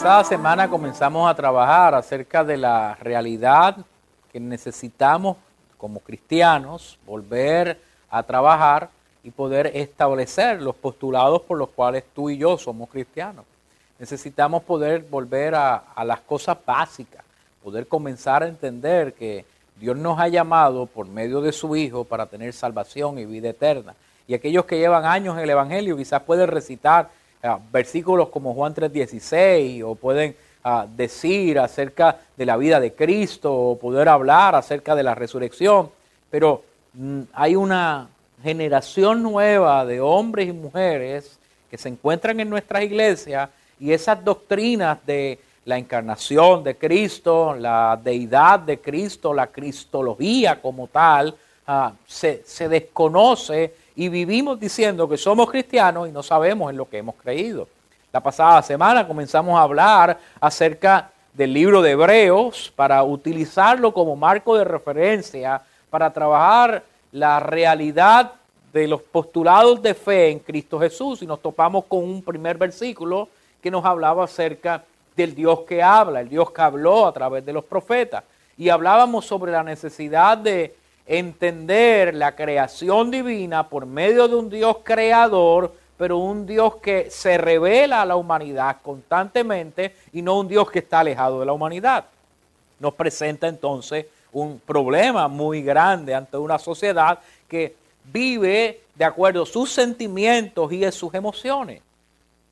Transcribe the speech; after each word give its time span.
Pasada 0.00 0.24
semana 0.24 0.66
comenzamos 0.66 1.30
a 1.30 1.34
trabajar 1.34 1.94
acerca 1.94 2.42
de 2.42 2.56
la 2.56 2.94
realidad 2.94 3.76
que 4.32 4.40
necesitamos 4.40 5.36
como 5.76 6.00
cristianos 6.00 6.98
volver 7.04 7.78
a 8.08 8.22
trabajar 8.22 8.88
y 9.22 9.30
poder 9.30 9.70
establecer 9.74 10.62
los 10.62 10.74
postulados 10.74 11.42
por 11.42 11.58
los 11.58 11.68
cuales 11.68 12.04
tú 12.14 12.30
y 12.30 12.38
yo 12.38 12.56
somos 12.56 12.88
cristianos. 12.88 13.44
Necesitamos 13.98 14.62
poder 14.62 15.02
volver 15.02 15.54
a, 15.54 15.76
a 15.94 16.02
las 16.02 16.20
cosas 16.22 16.56
básicas 16.64 17.22
poder 17.62 17.86
comenzar 17.86 18.42
a 18.42 18.48
entender 18.48 19.12
que 19.12 19.44
Dios 19.76 19.98
nos 19.98 20.18
ha 20.18 20.28
llamado 20.28 20.86
por 20.86 21.08
medio 21.08 21.42
de 21.42 21.52
su 21.52 21.76
Hijo 21.76 22.04
para 22.04 22.24
tener 22.24 22.54
salvación 22.54 23.18
y 23.18 23.26
vida 23.26 23.50
eterna. 23.50 23.94
Y 24.26 24.32
aquellos 24.32 24.64
que 24.64 24.78
llevan 24.78 25.04
años 25.04 25.36
en 25.36 25.44
el 25.44 25.50
Evangelio 25.50 25.94
quizás 25.94 26.22
pueden 26.22 26.48
recitar 26.48 27.10
versículos 27.72 28.28
como 28.28 28.54
Juan 28.54 28.74
3:16 28.74 29.82
o 29.84 29.94
pueden 29.94 30.36
ah, 30.62 30.86
decir 30.88 31.58
acerca 31.58 32.18
de 32.36 32.46
la 32.46 32.56
vida 32.56 32.80
de 32.80 32.92
Cristo 32.92 33.52
o 33.54 33.78
poder 33.78 34.08
hablar 34.08 34.54
acerca 34.54 34.94
de 34.94 35.02
la 35.02 35.14
resurrección. 35.14 35.90
Pero 36.30 36.62
mm, 36.94 37.22
hay 37.32 37.56
una 37.56 38.08
generación 38.42 39.22
nueva 39.22 39.84
de 39.84 40.00
hombres 40.00 40.48
y 40.48 40.52
mujeres 40.52 41.38
que 41.70 41.78
se 41.78 41.88
encuentran 41.88 42.40
en 42.40 42.50
nuestras 42.50 42.82
iglesias 42.82 43.48
y 43.78 43.92
esas 43.92 44.22
doctrinas 44.24 44.98
de 45.06 45.38
la 45.64 45.78
encarnación 45.78 46.64
de 46.64 46.76
Cristo, 46.76 47.54
la 47.54 47.98
deidad 48.02 48.60
de 48.60 48.80
Cristo, 48.80 49.32
la 49.32 49.46
cristología 49.46 50.60
como 50.60 50.88
tal, 50.88 51.34
ah, 51.66 51.92
se, 52.06 52.42
se 52.44 52.68
desconoce 52.68 53.74
y 53.96 54.08
vivimos 54.08 54.58
diciendo 54.58 55.08
que 55.08 55.16
somos 55.16 55.50
cristianos 55.50 56.08
y 56.08 56.12
no 56.12 56.22
sabemos 56.22 56.70
en 56.70 56.76
lo 56.76 56.88
que 56.88 56.98
hemos 56.98 57.16
creído. 57.16 57.68
La 58.12 58.20
pasada 58.20 58.62
semana 58.62 59.06
comenzamos 59.06 59.58
a 59.58 59.62
hablar 59.62 60.18
acerca 60.40 61.10
del 61.32 61.52
libro 61.52 61.80
de 61.80 61.92
Hebreos 61.92 62.72
para 62.74 63.02
utilizarlo 63.04 63.92
como 63.92 64.16
marco 64.16 64.56
de 64.56 64.64
referencia 64.64 65.62
para 65.88 66.12
trabajar 66.12 66.82
la 67.12 67.40
realidad 67.40 68.32
de 68.72 68.86
los 68.86 69.02
postulados 69.02 69.82
de 69.82 69.94
fe 69.94 70.30
en 70.30 70.38
Cristo 70.38 70.78
Jesús 70.78 71.22
y 71.22 71.26
nos 71.26 71.40
topamos 71.40 71.84
con 71.86 72.04
un 72.04 72.22
primer 72.22 72.56
versículo 72.56 73.28
que 73.60 73.70
nos 73.70 73.84
hablaba 73.84 74.24
acerca 74.24 74.84
del 75.16 75.34
Dios 75.34 75.60
que 75.60 75.82
habla, 75.82 76.20
el 76.20 76.28
Dios 76.28 76.50
que 76.52 76.62
habló 76.62 77.06
a 77.06 77.12
través 77.12 77.44
de 77.44 77.52
los 77.52 77.64
profetas. 77.64 78.24
Y 78.56 78.68
hablábamos 78.68 79.26
sobre 79.26 79.52
la 79.52 79.62
necesidad 79.62 80.38
de 80.38 80.74
entender 81.10 82.14
la 82.14 82.36
creación 82.36 83.10
divina 83.10 83.68
por 83.68 83.84
medio 83.84 84.28
de 84.28 84.36
un 84.36 84.48
Dios 84.48 84.76
creador, 84.84 85.74
pero 85.98 86.18
un 86.18 86.46
Dios 86.46 86.76
que 86.76 87.10
se 87.10 87.36
revela 87.36 88.02
a 88.02 88.06
la 88.06 88.14
humanidad 88.14 88.76
constantemente 88.80 89.96
y 90.12 90.22
no 90.22 90.38
un 90.38 90.46
Dios 90.46 90.70
que 90.70 90.78
está 90.78 91.00
alejado 91.00 91.40
de 91.40 91.46
la 91.46 91.52
humanidad. 91.52 92.04
Nos 92.78 92.94
presenta 92.94 93.48
entonces 93.48 94.06
un 94.30 94.60
problema 94.60 95.26
muy 95.26 95.62
grande 95.62 96.14
ante 96.14 96.36
una 96.36 96.60
sociedad 96.60 97.18
que 97.48 97.74
vive 98.04 98.82
de 98.94 99.04
acuerdo 99.04 99.42
a 99.42 99.46
sus 99.46 99.72
sentimientos 99.72 100.72
y 100.72 100.84
a 100.84 100.92
sus 100.92 101.12
emociones. 101.12 101.82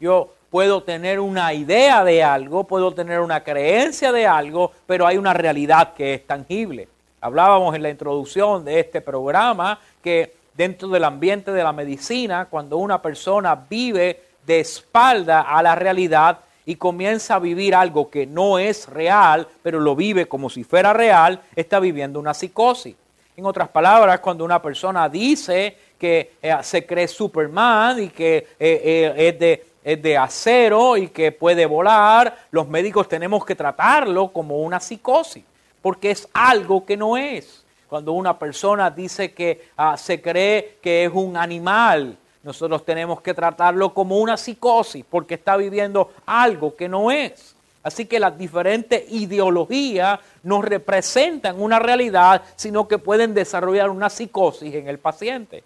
Yo 0.00 0.32
puedo 0.50 0.82
tener 0.82 1.20
una 1.20 1.54
idea 1.54 2.02
de 2.02 2.24
algo, 2.24 2.64
puedo 2.64 2.92
tener 2.92 3.20
una 3.20 3.44
creencia 3.44 4.10
de 4.10 4.26
algo, 4.26 4.72
pero 4.84 5.06
hay 5.06 5.16
una 5.16 5.32
realidad 5.32 5.94
que 5.94 6.14
es 6.14 6.26
tangible. 6.26 6.88
Hablábamos 7.20 7.74
en 7.74 7.82
la 7.82 7.90
introducción 7.90 8.64
de 8.64 8.80
este 8.80 9.00
programa 9.00 9.80
que 10.02 10.34
dentro 10.54 10.88
del 10.88 11.04
ambiente 11.04 11.52
de 11.52 11.62
la 11.62 11.72
medicina, 11.72 12.46
cuando 12.46 12.78
una 12.78 13.00
persona 13.00 13.54
vive 13.54 14.22
de 14.46 14.60
espalda 14.60 15.42
a 15.42 15.62
la 15.62 15.74
realidad 15.74 16.38
y 16.64 16.76
comienza 16.76 17.36
a 17.36 17.38
vivir 17.38 17.74
algo 17.74 18.10
que 18.10 18.26
no 18.26 18.58
es 18.58 18.88
real, 18.88 19.48
pero 19.62 19.80
lo 19.80 19.96
vive 19.96 20.26
como 20.26 20.50
si 20.50 20.64
fuera 20.64 20.92
real, 20.92 21.40
está 21.56 21.80
viviendo 21.80 22.20
una 22.20 22.34
psicosis. 22.34 22.94
En 23.36 23.46
otras 23.46 23.68
palabras, 23.68 24.20
cuando 24.20 24.44
una 24.44 24.60
persona 24.60 25.08
dice 25.08 25.76
que 25.98 26.32
eh, 26.42 26.56
se 26.62 26.84
cree 26.84 27.08
Superman 27.08 28.02
y 28.02 28.08
que 28.08 28.36
eh, 28.36 28.46
eh, 28.58 29.14
es 29.16 29.38
de 29.38 29.68
es 29.84 30.02
de 30.02 30.18
acero 30.18 30.98
y 30.98 31.08
que 31.08 31.32
puede 31.32 31.64
volar, 31.64 32.36
los 32.50 32.68
médicos 32.68 33.08
tenemos 33.08 33.42
que 33.46 33.54
tratarlo 33.54 34.28
como 34.28 34.58
una 34.58 34.80
psicosis, 34.80 35.42
porque 35.82 36.10
es 36.10 36.28
algo 36.32 36.84
que 36.84 36.96
no 36.96 37.16
es. 37.16 37.64
Cuando 37.88 38.12
una 38.12 38.38
persona 38.38 38.90
dice 38.90 39.32
que 39.32 39.70
ah, 39.76 39.96
se 39.96 40.20
cree 40.20 40.78
que 40.82 41.04
es 41.04 41.12
un 41.12 41.36
animal, 41.36 42.16
nosotros 42.42 42.84
tenemos 42.84 43.20
que 43.20 43.34
tratarlo 43.34 43.92
como 43.92 44.18
una 44.18 44.36
psicosis, 44.36 45.04
porque 45.08 45.34
está 45.34 45.56
viviendo 45.56 46.12
algo 46.26 46.74
que 46.76 46.88
no 46.88 47.10
es. 47.10 47.54
Así 47.82 48.06
que 48.06 48.20
las 48.20 48.36
diferentes 48.36 49.10
ideologías 49.10 50.20
no 50.42 50.60
representan 50.60 51.60
una 51.60 51.78
realidad, 51.78 52.42
sino 52.56 52.86
que 52.86 52.98
pueden 52.98 53.34
desarrollar 53.34 53.88
una 53.88 54.10
psicosis 54.10 54.74
en 54.74 54.88
el 54.88 54.98
paciente. 54.98 55.64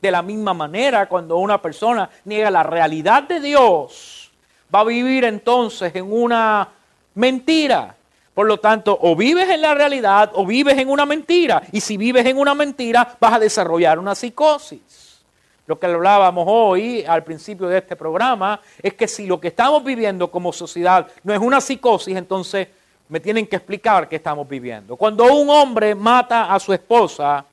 De 0.00 0.10
la 0.10 0.22
misma 0.22 0.54
manera, 0.54 1.08
cuando 1.08 1.36
una 1.38 1.60
persona 1.60 2.08
niega 2.24 2.50
la 2.50 2.62
realidad 2.62 3.24
de 3.24 3.40
Dios, 3.40 4.30
va 4.72 4.80
a 4.80 4.84
vivir 4.84 5.24
entonces 5.24 5.94
en 5.96 6.12
una 6.12 6.68
mentira. 7.14 7.96
Por 8.34 8.46
lo 8.46 8.58
tanto, 8.58 8.98
o 9.00 9.14
vives 9.14 9.48
en 9.48 9.62
la 9.62 9.74
realidad 9.74 10.32
o 10.34 10.44
vives 10.44 10.76
en 10.76 10.88
una 10.88 11.06
mentira. 11.06 11.62
Y 11.70 11.80
si 11.80 11.96
vives 11.96 12.26
en 12.26 12.36
una 12.36 12.54
mentira, 12.54 13.16
vas 13.20 13.34
a 13.34 13.38
desarrollar 13.38 13.98
una 13.98 14.14
psicosis. 14.14 15.22
Lo 15.66 15.78
que 15.78 15.86
hablábamos 15.86 16.44
hoy 16.46 17.04
al 17.06 17.24
principio 17.24 17.68
de 17.68 17.78
este 17.78 17.96
programa 17.96 18.60
es 18.82 18.94
que 18.94 19.08
si 19.08 19.26
lo 19.26 19.40
que 19.40 19.48
estamos 19.48 19.82
viviendo 19.82 20.30
como 20.30 20.52
sociedad 20.52 21.06
no 21.22 21.32
es 21.32 21.38
una 21.38 21.60
psicosis, 21.60 22.16
entonces 22.16 22.68
me 23.08 23.20
tienen 23.20 23.46
que 23.46 23.56
explicar 23.56 24.08
qué 24.08 24.16
estamos 24.16 24.48
viviendo. 24.48 24.96
Cuando 24.96 25.24
un 25.32 25.48
hombre 25.48 25.94
mata 25.94 26.52
a 26.52 26.58
su 26.58 26.72
esposa, 26.72 27.46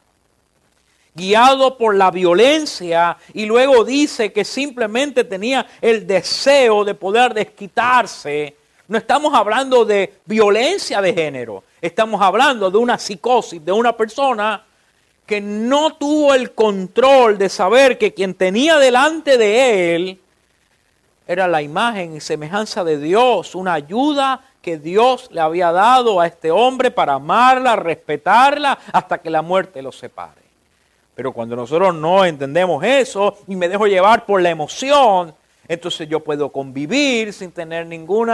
guiado 1.13 1.77
por 1.77 1.95
la 1.95 2.09
violencia 2.09 3.17
y 3.33 3.45
luego 3.45 3.83
dice 3.83 4.31
que 4.31 4.45
simplemente 4.45 5.23
tenía 5.23 5.67
el 5.81 6.07
deseo 6.07 6.83
de 6.83 6.95
poder 6.95 7.33
desquitarse. 7.33 8.55
No 8.91 8.97
estamos 8.97 9.33
hablando 9.33 9.85
de 9.85 10.15
violencia 10.25 10.99
de 10.99 11.13
género, 11.13 11.63
estamos 11.79 12.21
hablando 12.21 12.69
de 12.69 12.77
una 12.77 12.97
psicosis, 12.97 13.63
de 13.63 13.71
una 13.71 13.95
persona 13.95 14.65
que 15.25 15.39
no 15.39 15.93
tuvo 15.93 16.33
el 16.33 16.51
control 16.51 17.37
de 17.37 17.47
saber 17.47 17.97
que 17.97 18.13
quien 18.13 18.33
tenía 18.33 18.79
delante 18.79 19.37
de 19.37 19.95
él 19.95 20.19
era 21.25 21.47
la 21.47 21.61
imagen 21.61 22.17
y 22.17 22.19
semejanza 22.19 22.83
de 22.83 22.97
Dios, 22.97 23.55
una 23.55 23.75
ayuda 23.75 24.41
que 24.61 24.77
Dios 24.77 25.29
le 25.31 25.39
había 25.39 25.71
dado 25.71 26.19
a 26.19 26.27
este 26.27 26.51
hombre 26.51 26.91
para 26.91 27.13
amarla, 27.13 27.77
respetarla, 27.77 28.77
hasta 28.91 29.19
que 29.19 29.29
la 29.29 29.41
muerte 29.41 29.81
lo 29.81 29.93
separe. 29.93 30.41
Pero 31.15 31.31
cuando 31.31 31.55
nosotros 31.55 31.95
no 31.95 32.25
entendemos 32.25 32.83
eso 32.83 33.37
y 33.47 33.55
me 33.55 33.69
dejo 33.69 33.87
llevar 33.87 34.25
por 34.25 34.41
la 34.41 34.49
emoción, 34.49 35.33
entonces 35.65 36.09
yo 36.09 36.19
puedo 36.19 36.51
convivir 36.51 37.31
sin 37.31 37.53
tener 37.53 37.85
ningún 37.85 38.29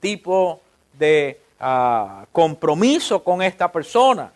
tipo 0.00 0.60
de 0.98 1.40
ah, 1.60 2.24
compromiso 2.32 3.22
con 3.22 3.42
esta 3.42 3.70
persona. 3.70 4.32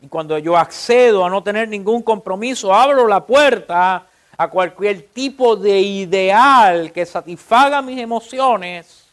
Y 0.00 0.08
cuando 0.08 0.36
yo 0.38 0.56
accedo 0.56 1.24
a 1.24 1.30
no 1.30 1.42
tener 1.42 1.68
ningún 1.68 2.02
compromiso, 2.02 2.74
abro 2.74 3.06
la 3.06 3.24
puerta 3.24 4.06
a 4.36 4.48
cualquier 4.48 5.08
tipo 5.08 5.56
de 5.56 5.80
ideal 5.80 6.92
que 6.92 7.06
satisfaga 7.06 7.80
mis 7.80 7.98
emociones 7.98 9.04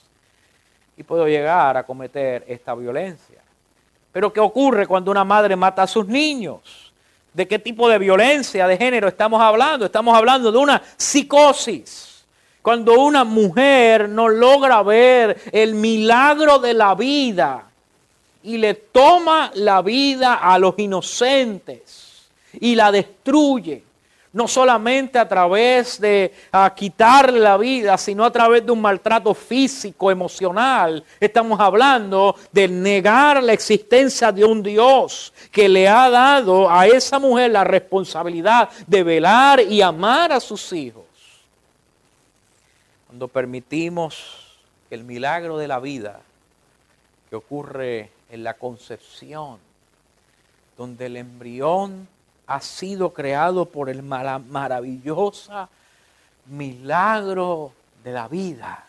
y 0.98 1.04
puedo 1.04 1.28
llegar 1.28 1.78
a 1.78 1.84
cometer 1.84 2.44
esta 2.48 2.76
violencia. 2.76 3.40
Pero 4.12 4.34
¿qué 4.34 4.40
ocurre 4.40 4.88
cuando 4.88 5.12
una 5.12 5.24
madre 5.24 5.56
mata 5.56 5.84
a 5.84 5.88
sus 5.88 6.08
niños? 6.08 6.92
¿De 7.34 7.48
qué 7.48 7.60
tipo 7.60 7.88
de 7.88 7.98
violencia 7.98 8.68
de 8.68 8.78
género 8.78 9.08
estamos 9.08 9.42
hablando? 9.42 9.86
Estamos 9.86 10.16
hablando 10.16 10.52
de 10.52 10.58
una 10.58 10.82
psicosis. 10.98 12.11
Cuando 12.62 13.00
una 13.00 13.24
mujer 13.24 14.08
no 14.08 14.30
logra 14.30 14.84
ver 14.84 15.42
el 15.52 15.74
milagro 15.74 16.60
de 16.60 16.74
la 16.74 16.94
vida 16.94 17.68
y 18.44 18.58
le 18.58 18.76
toma 18.76 19.52
la 19.56 19.82
vida 19.82 20.36
a 20.36 20.60
los 20.60 20.76
inocentes 20.78 22.30
y 22.60 22.76
la 22.76 22.92
destruye. 22.92 23.84
no 24.34 24.48
solamente 24.48 25.20
a 25.20 25.28
través 25.28 26.00
de 26.00 26.34
quitarle 26.76 27.40
la 27.40 27.58
vida, 27.58 27.98
sino 27.98 28.24
a 28.24 28.32
través 28.32 28.66
de 28.66 28.72
un 28.72 28.82
maltrato 28.82 29.34
físico, 29.34 30.10
emocional. 30.10 31.04
Estamos 31.20 31.60
hablando 31.60 32.36
de 32.52 32.68
negar 32.68 33.44
la 33.44 33.54
existencia 33.54 34.32
de 34.32 34.46
un 34.46 34.64
Dios 34.64 35.34
que 35.52 35.68
le 35.68 35.88
ha 35.88 36.10
dado 36.10 36.70
a 36.70 36.88
esa 36.88 37.20
mujer 37.20 37.52
la 37.52 37.64
responsabilidad 37.64 38.70
de 38.88 39.04
velar 39.04 39.62
y 39.62 39.82
amar 39.82 40.32
a 40.32 40.40
sus 40.40 40.72
hijos. 40.72 41.01
Cuando 43.12 43.28
permitimos 43.28 44.58
que 44.88 44.96
el 44.96 45.04
milagro 45.04 45.58
de 45.58 45.68
la 45.68 45.82
vida 45.82 46.22
que 47.30 47.36
ocurre 47.36 48.10
en 48.30 48.42
la 48.42 48.54
concepción, 48.54 49.60
donde 50.78 51.08
el 51.08 51.18
embrión 51.18 52.08
ha 52.48 52.62
sido 52.62 53.12
creado 53.12 53.66
por 53.66 53.90
el 53.90 54.02
maravilloso 54.02 55.68
milagro 56.46 57.74
de 58.02 58.14
la 58.14 58.30
vida. 58.30 58.86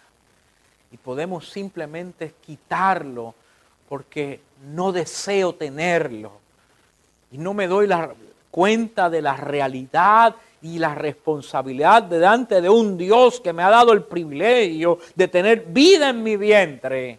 Y 0.92 0.98
podemos 0.98 1.48
simplemente 1.50 2.32
quitarlo 2.46 3.34
porque 3.88 4.40
no 4.72 4.92
deseo 4.92 5.56
tenerlo. 5.56 6.30
Y 7.32 7.38
no 7.38 7.54
me 7.54 7.66
doy 7.66 7.88
la 7.88 8.14
cuenta 8.52 9.10
de 9.10 9.20
la 9.20 9.34
realidad 9.34 10.36
y 10.62 10.78
la 10.78 10.94
responsabilidad 10.94 12.04
delante 12.04 12.60
de 12.60 12.68
un 12.68 12.96
Dios 12.96 13.40
que 13.40 13.52
me 13.52 13.64
ha 13.64 13.70
dado 13.70 13.92
el 13.92 14.04
privilegio 14.04 14.98
de 15.14 15.26
tener 15.26 15.64
vida 15.66 16.10
en 16.10 16.22
mi 16.22 16.36
vientre. 16.36 17.18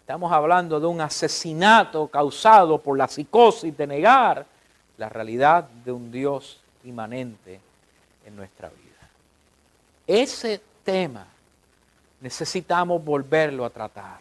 Estamos 0.00 0.32
hablando 0.32 0.80
de 0.80 0.86
un 0.86 1.00
asesinato 1.00 2.08
causado 2.08 2.78
por 2.78 2.98
la 2.98 3.06
psicosis 3.06 3.76
de 3.76 3.86
negar 3.86 4.44
la 4.98 5.08
realidad 5.08 5.68
de 5.84 5.92
un 5.92 6.10
Dios 6.10 6.60
inmanente 6.84 7.60
en 8.26 8.34
nuestra 8.34 8.68
vida. 8.68 9.08
Ese 10.04 10.60
tema 10.82 11.24
necesitamos 12.20 13.04
volverlo 13.04 13.64
a 13.64 13.70
tratar. 13.70 14.20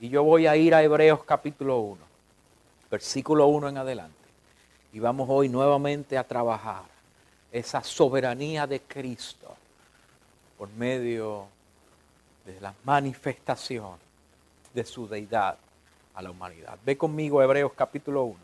Y 0.00 0.08
yo 0.08 0.22
voy 0.22 0.46
a 0.46 0.56
ir 0.56 0.76
a 0.76 0.82
Hebreos 0.82 1.24
capítulo 1.24 1.80
1, 1.80 1.98
versículo 2.88 3.48
1 3.48 3.70
en 3.70 3.78
adelante. 3.78 4.14
Y 4.92 5.00
vamos 5.00 5.28
hoy 5.28 5.48
nuevamente 5.48 6.16
a 6.16 6.22
trabajar 6.22 6.97
esa 7.52 7.82
soberanía 7.82 8.66
de 8.66 8.80
Cristo 8.80 9.54
por 10.56 10.68
medio 10.70 11.46
de 12.44 12.60
la 12.60 12.74
manifestación 12.84 13.96
de 14.74 14.84
su 14.84 15.08
deidad 15.08 15.56
a 16.14 16.22
la 16.22 16.30
humanidad. 16.30 16.78
Ve 16.84 16.96
conmigo 16.96 17.42
Hebreos 17.42 17.72
capítulo 17.74 18.24
1. 18.24 18.36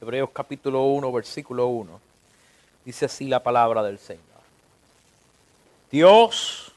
Hebreos 0.00 0.30
capítulo 0.32 0.84
1, 0.84 1.12
versículo 1.12 1.66
1. 1.66 2.00
Dice 2.84 3.06
así 3.06 3.26
la 3.26 3.42
palabra 3.42 3.82
del 3.82 3.98
Señor. 3.98 4.22
Dios, 5.90 6.72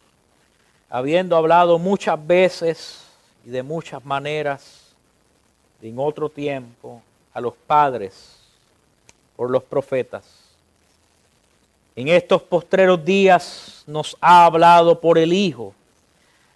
habiendo 0.89 1.35
hablado 1.35 1.79
muchas 1.79 2.25
veces 2.25 3.03
y 3.45 3.49
de 3.49 3.63
muchas 3.63 4.03
maneras 4.05 4.93
en 5.81 5.99
otro 5.99 6.29
tiempo 6.29 7.01
a 7.33 7.41
los 7.41 7.53
padres 7.55 8.39
por 9.35 9.49
los 9.49 9.63
profetas, 9.63 10.46
en 11.97 12.09
estos 12.09 12.43
postreros 12.43 13.03
días 13.03 13.83
nos 13.87 14.15
ha 14.21 14.45
hablado 14.45 15.01
por 15.01 15.17
el 15.17 15.33
Hijo, 15.33 15.73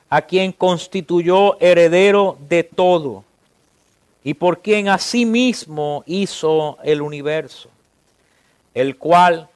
a 0.07 0.21
quien 0.21 0.51
constituyó 0.51 1.59
heredero 1.59 2.38
de 2.47 2.63
todo 2.63 3.23
y 4.23 4.35
por 4.35 4.61
quien 4.61 4.88
asimismo 4.88 6.03
hizo 6.05 6.77
el 6.83 7.01
universo, 7.01 7.69
el 8.75 8.97
cual, 8.97 9.49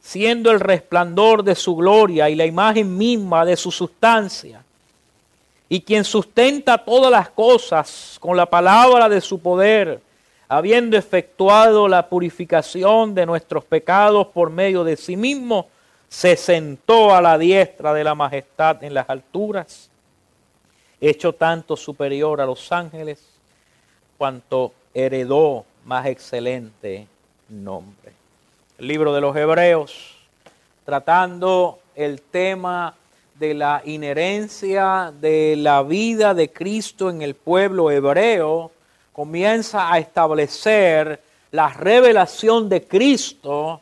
siendo 0.00 0.50
el 0.50 0.58
resplandor 0.58 1.44
de 1.44 1.54
su 1.54 1.76
gloria 1.76 2.28
y 2.28 2.34
la 2.34 2.44
imagen 2.44 2.98
misma 2.98 3.44
de 3.44 3.56
su 3.56 3.70
sustancia, 3.70 4.64
y 5.68 5.82
quien 5.82 6.02
sustenta 6.02 6.78
todas 6.78 7.12
las 7.12 7.30
cosas 7.30 8.16
con 8.18 8.36
la 8.36 8.46
palabra 8.46 9.08
de 9.08 9.20
su 9.20 9.38
poder, 9.38 10.02
habiendo 10.52 10.98
efectuado 10.98 11.88
la 11.88 12.10
purificación 12.10 13.14
de 13.14 13.24
nuestros 13.24 13.64
pecados 13.64 14.26
por 14.26 14.50
medio 14.50 14.84
de 14.84 14.98
sí 14.98 15.16
mismo, 15.16 15.68
se 16.10 16.36
sentó 16.36 17.14
a 17.14 17.22
la 17.22 17.38
diestra 17.38 17.94
de 17.94 18.04
la 18.04 18.14
majestad 18.14 18.84
en 18.84 18.92
las 18.92 19.08
alturas, 19.08 19.88
hecho 21.00 21.32
tanto 21.32 21.74
superior 21.74 22.38
a 22.42 22.44
los 22.44 22.70
ángeles 22.70 23.24
cuanto 24.18 24.74
heredó 24.92 25.64
más 25.86 26.04
excelente 26.04 27.06
nombre. 27.48 28.12
El 28.76 28.88
libro 28.88 29.14
de 29.14 29.22
los 29.22 29.34
Hebreos, 29.34 30.16
tratando 30.84 31.78
el 31.94 32.20
tema 32.20 32.94
de 33.38 33.54
la 33.54 33.80
inherencia 33.86 35.14
de 35.18 35.56
la 35.56 35.82
vida 35.82 36.34
de 36.34 36.50
Cristo 36.52 37.08
en 37.08 37.22
el 37.22 37.36
pueblo 37.36 37.90
hebreo, 37.90 38.70
comienza 39.12 39.92
a 39.92 39.98
establecer 39.98 41.20
la 41.50 41.68
revelación 41.68 42.68
de 42.68 42.82
Cristo 42.84 43.80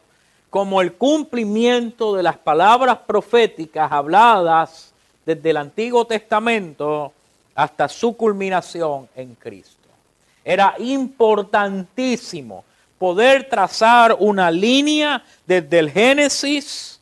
como 0.50 0.81
el 0.82 0.94
cumplimiento 0.94 2.15
de 2.15 2.23
las 2.25 2.37
palabras 2.37 2.99
proféticas 3.06 3.91
habladas 3.93 4.93
desde 5.25 5.50
el 5.50 5.56
Antiguo 5.59 6.05
Testamento 6.05 7.12
hasta 7.55 7.88
su 7.88 8.17
culminación 8.17 9.09
en 9.15 9.35
Cristo. 9.37 9.88
Era 10.44 10.75
importantísimo 10.79 12.65
poder 12.99 13.49
trazar 13.49 14.17
una 14.19 14.50
línea 14.50 15.23
desde 15.47 15.79
el 15.79 15.91
Génesis, 15.91 17.00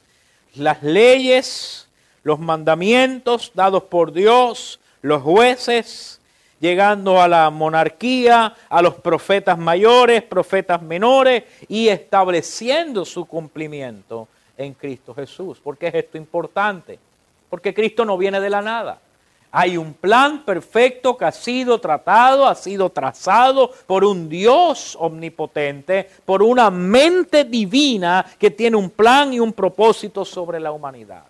las 0.55 0.83
leyes, 0.83 1.89
los 2.23 2.39
mandamientos 2.39 3.51
dados 3.55 3.85
por 3.85 4.13
Dios, 4.13 4.79
los 5.01 5.23
jueces, 5.23 6.18
llegando 6.61 7.21
a 7.21 7.29
la 7.29 7.51
monarquía, 7.51 8.55
a 8.69 8.83
los 8.83 8.95
profetas 8.95 9.59
mayores, 9.59 10.23
profetas 10.23 10.83
menores 10.83 11.45
y 11.69 11.89
estableciendo 11.89 13.05
su 13.05 13.25
cumplimiento 13.27 14.29
en 14.57 14.75
Cristo 14.75 15.15
Jesús. 15.15 15.59
¿Por 15.59 15.79
qué 15.79 15.89
es 15.89 15.95
esto 15.95 16.19
importante? 16.19 16.99
Porque 17.49 17.73
Cristo 17.73 18.05
no 18.05 18.19
viene 18.19 18.41
de 18.41 18.51
la 18.51 18.61
nada. 18.61 18.99
Hay 19.51 19.79
un 19.79 19.95
plan 19.95 20.45
perfecto 20.45 21.17
que 21.17 21.25
ha 21.25 21.33
sido 21.33 21.81
tratado, 21.81 22.47
ha 22.47 22.55
sido 22.55 22.91
trazado 22.91 23.71
por 23.87 24.05
un 24.05 24.29
Dios 24.29 24.95
omnipotente, 25.01 26.11
por 26.27 26.43
una 26.43 26.71
mente 26.71 27.45
divina 27.45 28.27
que 28.39 28.51
tiene 28.51 28.77
un 28.77 28.91
plan 28.91 29.33
y 29.33 29.41
un 29.41 29.55
propósito 29.55 30.25
sobre 30.25 30.61
la 30.61 30.73
humanidad. 30.73 31.25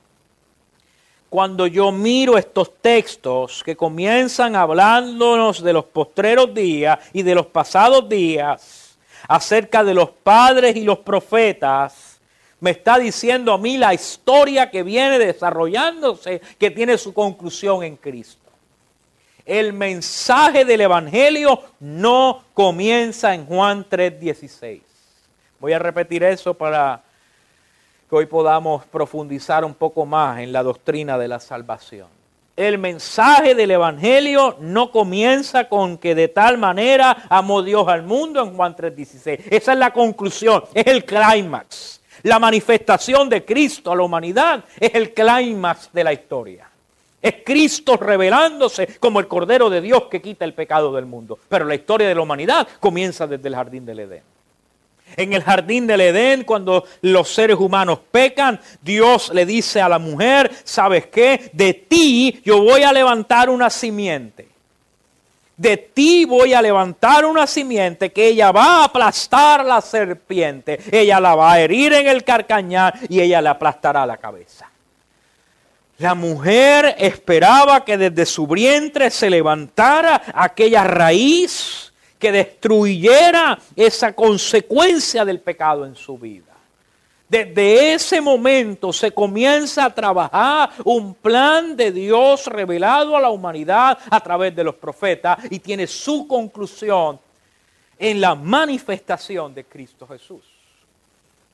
Cuando 1.30 1.66
yo 1.66 1.92
miro 1.92 2.38
estos 2.38 2.72
textos 2.80 3.62
que 3.62 3.76
comienzan 3.76 4.56
hablándonos 4.56 5.62
de 5.62 5.72
los 5.74 5.84
postreros 5.84 6.54
días 6.54 6.98
y 7.12 7.22
de 7.22 7.34
los 7.34 7.46
pasados 7.46 8.08
días, 8.08 8.96
acerca 9.28 9.84
de 9.84 9.94
los 9.94 10.10
padres 10.10 10.74
y 10.76 10.84
los 10.84 11.00
profetas, 11.00 12.18
me 12.60 12.70
está 12.70 12.98
diciendo 12.98 13.52
a 13.52 13.58
mí 13.58 13.76
la 13.76 13.94
historia 13.94 14.70
que 14.70 14.82
viene 14.82 15.18
desarrollándose, 15.18 16.40
que 16.58 16.70
tiene 16.70 16.96
su 16.96 17.12
conclusión 17.12 17.84
en 17.84 17.96
Cristo. 17.96 18.50
El 19.44 19.72
mensaje 19.72 20.64
del 20.64 20.80
Evangelio 20.80 21.62
no 21.80 22.44
comienza 22.54 23.34
en 23.34 23.46
Juan 23.46 23.86
3:16. 23.88 24.82
Voy 25.60 25.72
a 25.72 25.78
repetir 25.78 26.22
eso 26.22 26.54
para 26.54 27.02
que 28.08 28.16
hoy 28.16 28.26
podamos 28.26 28.86
profundizar 28.86 29.64
un 29.64 29.74
poco 29.74 30.06
más 30.06 30.40
en 30.40 30.52
la 30.52 30.62
doctrina 30.62 31.18
de 31.18 31.28
la 31.28 31.40
salvación. 31.40 32.08
El 32.56 32.78
mensaje 32.78 33.54
del 33.54 33.70
Evangelio 33.70 34.56
no 34.60 34.90
comienza 34.90 35.68
con 35.68 35.98
que 35.98 36.14
de 36.14 36.28
tal 36.28 36.58
manera 36.58 37.24
amó 37.28 37.62
Dios 37.62 37.86
al 37.86 38.02
mundo 38.02 38.42
en 38.42 38.56
Juan 38.56 38.74
3:16. 38.74 39.44
Esa 39.50 39.72
es 39.74 39.78
la 39.78 39.92
conclusión, 39.92 40.64
es 40.74 40.86
el 40.86 41.04
clímax. 41.04 42.00
La 42.24 42.38
manifestación 42.40 43.28
de 43.28 43.44
Cristo 43.44 43.92
a 43.92 43.96
la 43.96 44.02
humanidad 44.02 44.64
es 44.80 44.92
el 44.94 45.14
clímax 45.14 45.90
de 45.92 46.02
la 46.02 46.12
historia. 46.12 46.68
Es 47.20 47.36
Cristo 47.44 47.96
revelándose 47.96 48.98
como 48.98 49.20
el 49.20 49.28
Cordero 49.28 49.70
de 49.70 49.80
Dios 49.80 50.04
que 50.10 50.22
quita 50.22 50.44
el 50.44 50.54
pecado 50.54 50.92
del 50.92 51.06
mundo. 51.06 51.38
Pero 51.48 51.64
la 51.64 51.74
historia 51.74 52.08
de 52.08 52.14
la 52.14 52.22
humanidad 52.22 52.66
comienza 52.80 53.26
desde 53.26 53.48
el 53.48 53.54
jardín 53.54 53.84
del 53.84 54.00
Edén. 54.00 54.37
En 55.18 55.34
el 55.34 55.42
jardín 55.42 55.86
del 55.86 56.00
Edén, 56.00 56.44
cuando 56.44 56.84
los 57.02 57.28
seres 57.28 57.58
humanos 57.58 57.98
pecan, 58.10 58.58
Dios 58.80 59.30
le 59.34 59.44
dice 59.44 59.82
a 59.82 59.88
la 59.88 59.98
mujer, 59.98 60.50
¿sabes 60.64 61.08
qué? 61.08 61.50
De 61.52 61.74
ti 61.74 62.40
yo 62.44 62.62
voy 62.62 62.84
a 62.84 62.92
levantar 62.92 63.50
una 63.50 63.68
simiente 63.68 64.48
de 65.58 65.76
ti 65.76 66.24
voy 66.24 66.54
a 66.54 66.62
levantar 66.62 67.26
una 67.26 67.46
simiente 67.46 68.12
que 68.12 68.28
ella 68.28 68.52
va 68.52 68.76
a 68.76 68.84
aplastar 68.84 69.64
la 69.64 69.80
serpiente, 69.80 70.78
ella 70.90 71.18
la 71.18 71.34
va 71.34 71.52
a 71.52 71.60
herir 71.60 71.92
en 71.92 72.06
el 72.06 72.22
carcañar 72.22 72.94
y 73.08 73.20
ella 73.20 73.42
le 73.42 73.48
aplastará 73.48 74.06
la 74.06 74.16
cabeza. 74.16 74.70
La 75.98 76.14
mujer 76.14 76.94
esperaba 76.96 77.84
que 77.84 77.98
desde 77.98 78.24
su 78.24 78.46
vientre 78.46 79.10
se 79.10 79.28
levantara 79.28 80.22
aquella 80.32 80.84
raíz 80.84 81.87
que 82.18 82.32
destruyera 82.32 83.58
esa 83.76 84.12
consecuencia 84.14 85.24
del 85.24 85.40
pecado 85.40 85.86
en 85.86 85.94
su 85.94 86.18
vida. 86.18 86.44
Desde 87.28 87.92
ese 87.92 88.22
momento 88.22 88.90
se 88.90 89.12
comienza 89.12 89.84
a 89.84 89.94
trabajar 89.94 90.70
un 90.84 91.14
plan 91.14 91.76
de 91.76 91.92
Dios 91.92 92.46
revelado 92.46 93.14
a 93.16 93.20
la 93.20 93.28
humanidad 93.28 93.98
a 94.10 94.20
través 94.20 94.56
de 94.56 94.64
los 94.64 94.74
profetas 94.76 95.38
y 95.50 95.58
tiene 95.58 95.86
su 95.86 96.26
conclusión 96.26 97.20
en 97.98 98.20
la 98.20 98.34
manifestación 98.34 99.54
de 99.54 99.64
Cristo 99.64 100.06
Jesús. 100.06 100.42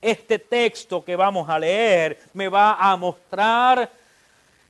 Este 0.01 0.39
texto 0.39 1.05
que 1.05 1.17
vamos 1.17 1.49
a 1.49 1.59
leer 1.59 2.21
me 2.35 2.49
va 2.49 2.75
a 2.75 2.97
mostrar 2.97 3.91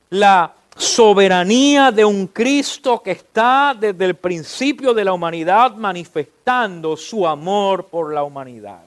la 0.09 0.51
soberanía 0.75 1.91
de 1.91 2.03
un 2.03 2.27
Cristo 2.27 3.01
que 3.01 3.11
está 3.11 3.75
desde 3.79 4.05
el 4.05 4.15
principio 4.15 4.93
de 4.93 5.05
la 5.05 5.13
humanidad 5.13 5.75
manifestando 5.75 6.97
su 6.97 7.25
amor 7.25 7.85
por 7.85 8.13
la 8.13 8.23
humanidad. 8.23 8.83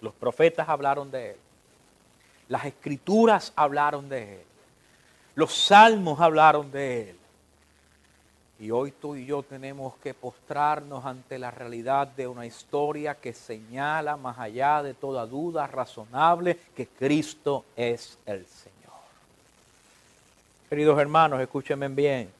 Los 0.00 0.14
profetas 0.14 0.68
hablaron 0.68 1.10
de 1.10 1.30
él. 1.30 1.36
Las 2.48 2.64
escrituras 2.64 3.52
hablaron 3.54 4.08
de 4.08 4.34
él. 4.36 4.42
Los 5.34 5.54
salmos 5.54 6.20
hablaron 6.20 6.70
de 6.72 7.10
él. 7.10 7.16
Y 8.58 8.70
hoy 8.70 8.92
tú 8.92 9.16
y 9.16 9.26
yo 9.26 9.42
tenemos 9.42 9.94
que 9.96 10.14
postrarnos 10.14 11.04
ante 11.04 11.38
la 11.38 11.50
realidad 11.50 12.06
de 12.06 12.28
una 12.28 12.46
historia 12.46 13.16
que 13.16 13.32
señala 13.32 14.16
más 14.16 14.38
allá 14.38 14.82
de 14.82 14.94
toda 14.94 15.26
duda 15.26 15.66
razonable 15.66 16.58
que 16.74 16.86
Cristo 16.86 17.64
es 17.76 18.18
el 18.24 18.46
Señor. 18.46 18.71
Queridos 20.72 20.98
hermanos, 20.98 21.38
escúchenme 21.38 21.86
bien. 21.88 22.32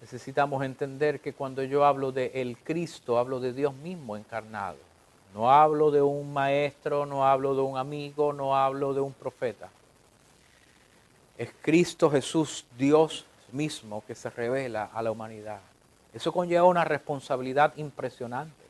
Necesitamos 0.00 0.64
entender 0.64 1.20
que 1.20 1.32
cuando 1.32 1.62
yo 1.62 1.84
hablo 1.84 2.10
de 2.10 2.32
el 2.34 2.58
Cristo, 2.58 3.20
hablo 3.20 3.38
de 3.38 3.52
Dios 3.52 3.72
mismo 3.72 4.16
encarnado. 4.16 4.76
No 5.32 5.48
hablo 5.48 5.92
de 5.92 6.02
un 6.02 6.32
maestro, 6.32 7.06
no 7.06 7.24
hablo 7.24 7.54
de 7.54 7.60
un 7.60 7.78
amigo, 7.78 8.32
no 8.32 8.56
hablo 8.56 8.92
de 8.94 9.00
un 9.00 9.12
profeta. 9.12 9.68
Es 11.38 11.50
Cristo 11.62 12.10
Jesús, 12.10 12.66
Dios 12.76 13.26
mismo, 13.52 14.02
que 14.04 14.16
se 14.16 14.28
revela 14.28 14.90
a 14.92 15.02
la 15.02 15.12
humanidad. 15.12 15.60
Eso 16.12 16.32
conlleva 16.32 16.64
una 16.64 16.84
responsabilidad 16.84 17.76
impresionante. 17.76 18.64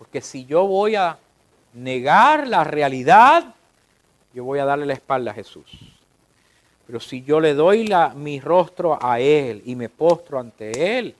Porque 0.00 0.20
si 0.20 0.46
yo 0.46 0.66
voy 0.66 0.96
a 0.96 1.16
negar 1.74 2.48
la 2.48 2.64
realidad, 2.64 3.54
yo 4.34 4.42
voy 4.42 4.58
a 4.58 4.64
darle 4.64 4.84
la 4.84 4.94
espalda 4.94 5.30
a 5.30 5.34
Jesús. 5.34 5.93
Pero 6.86 7.00
si 7.00 7.22
yo 7.22 7.40
le 7.40 7.54
doy 7.54 7.90
mi 8.16 8.40
rostro 8.40 8.98
a 9.00 9.20
Él 9.20 9.62
y 9.64 9.74
me 9.74 9.88
postro 9.88 10.38
ante 10.38 10.98
Él, 10.98 11.14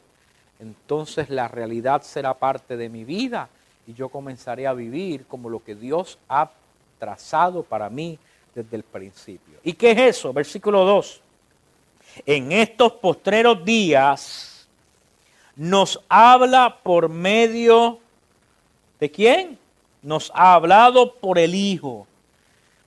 entonces 0.61 1.31
la 1.31 1.49
realidad 1.49 2.03
será 2.03 2.35
parte 2.35 2.77
de 2.77 2.89
mi 2.89 3.05
vida 3.05 3.49
y 3.87 3.95
yo 3.95 4.09
comenzaré 4.09 4.67
a 4.67 4.73
vivir 4.73 5.27
como 5.27 5.49
lo 5.49 5.63
que 5.63 5.75
Dios 5.75 6.19
ha 6.29 6.51
trazado 6.99 7.63
para 7.63 7.91
mí 7.91 8.19
desde 8.55 8.77
el 8.77 8.83
principio. 8.83 9.59
¿Y 9.63 9.73
qué 9.73 9.91
es 9.93 10.17
eso? 10.17 10.33
Versículo 10.33 10.85
2. 10.85 11.21
En 12.27 12.53
estos 12.53 12.93
postreros 12.93 13.65
días 13.65 14.69
nos 15.57 16.01
habla 16.09 16.79
por 16.83 17.09
medio 17.09 17.99
de 19.01 19.11
quién? 19.11 19.59
Nos 20.03 20.31
ha 20.35 20.55
hablado 20.55 21.15
por 21.15 21.39
el 21.39 21.55
Hijo. 21.55 22.07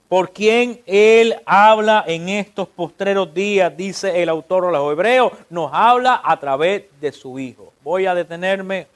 Por 0.08 0.32
quien 0.32 0.80
Él 0.86 1.36
habla 1.44 2.02
en 2.06 2.30
estos 2.30 2.66
postreros 2.66 3.34
días, 3.34 3.76
dice 3.76 4.22
el 4.22 4.30
autor 4.30 4.66
de 4.66 4.72
los 4.72 4.92
Hebreos, 4.92 5.32
nos 5.50 5.70
habla 5.72 6.22
a 6.24 6.40
través 6.40 6.84
de 6.98 7.12
su 7.12 7.38
Hijo. 7.38 7.72
Voy 7.84 8.06
a 8.06 8.14
detenerme 8.14 8.86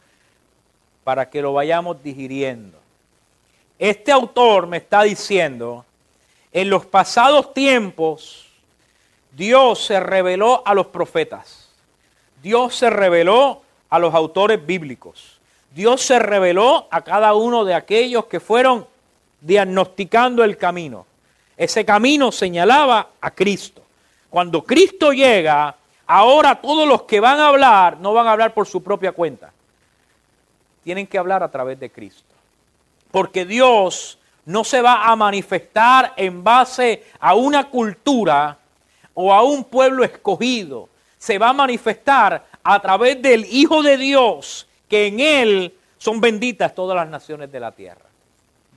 para 1.04 1.28
que 1.28 1.42
lo 1.42 1.52
vayamos 1.52 2.02
digiriendo. 2.02 2.78
Este 3.78 4.10
autor 4.10 4.66
me 4.66 4.78
está 4.78 5.02
diciendo, 5.02 5.84
en 6.52 6.70
los 6.70 6.86
pasados 6.86 7.52
tiempos, 7.52 8.46
Dios 9.32 9.84
se 9.84 9.98
reveló 10.00 10.62
a 10.64 10.72
los 10.72 10.86
profetas, 10.86 11.68
Dios 12.42 12.74
se 12.74 12.88
reveló 12.90 13.62
a 13.90 13.98
los 13.98 14.14
autores 14.14 14.64
bíblicos, 14.64 15.40
Dios 15.74 16.02
se 16.02 16.18
reveló 16.18 16.86
a 16.90 17.02
cada 17.02 17.34
uno 17.34 17.64
de 17.64 17.74
aquellos 17.74 18.26
que 18.26 18.40
fueron 18.40 18.86
diagnosticando 19.42 20.42
el 20.42 20.56
camino. 20.56 21.06
Ese 21.56 21.84
camino 21.84 22.32
señalaba 22.32 23.10
a 23.20 23.30
Cristo. 23.32 23.82
Cuando 24.30 24.64
Cristo 24.64 25.12
llega, 25.12 25.76
ahora 26.06 26.54
todos 26.60 26.88
los 26.88 27.02
que 27.02 27.20
van 27.20 27.38
a 27.38 27.48
hablar 27.48 27.98
no 27.98 28.14
van 28.14 28.26
a 28.26 28.32
hablar 28.32 28.54
por 28.54 28.66
su 28.66 28.82
propia 28.82 29.12
cuenta 29.12 29.52
tienen 30.82 31.06
que 31.06 31.18
hablar 31.18 31.42
a 31.42 31.50
través 31.50 31.78
de 31.78 31.90
Cristo. 31.90 32.34
Porque 33.10 33.44
Dios 33.44 34.18
no 34.44 34.64
se 34.64 34.82
va 34.82 35.04
a 35.04 35.16
manifestar 35.16 36.14
en 36.16 36.42
base 36.42 37.04
a 37.20 37.34
una 37.34 37.68
cultura 37.70 38.58
o 39.14 39.32
a 39.32 39.42
un 39.42 39.64
pueblo 39.64 40.04
escogido. 40.04 40.88
Se 41.18 41.38
va 41.38 41.50
a 41.50 41.54
manifestar 41.54 42.44
a 42.62 42.80
través 42.80 43.20
del 43.22 43.44
Hijo 43.44 43.82
de 43.82 43.96
Dios, 43.96 44.66
que 44.88 45.06
en 45.06 45.20
Él 45.20 45.74
son 45.98 46.20
benditas 46.20 46.74
todas 46.74 46.96
las 46.96 47.08
naciones 47.08 47.52
de 47.52 47.60
la 47.60 47.72
tierra. 47.72 48.06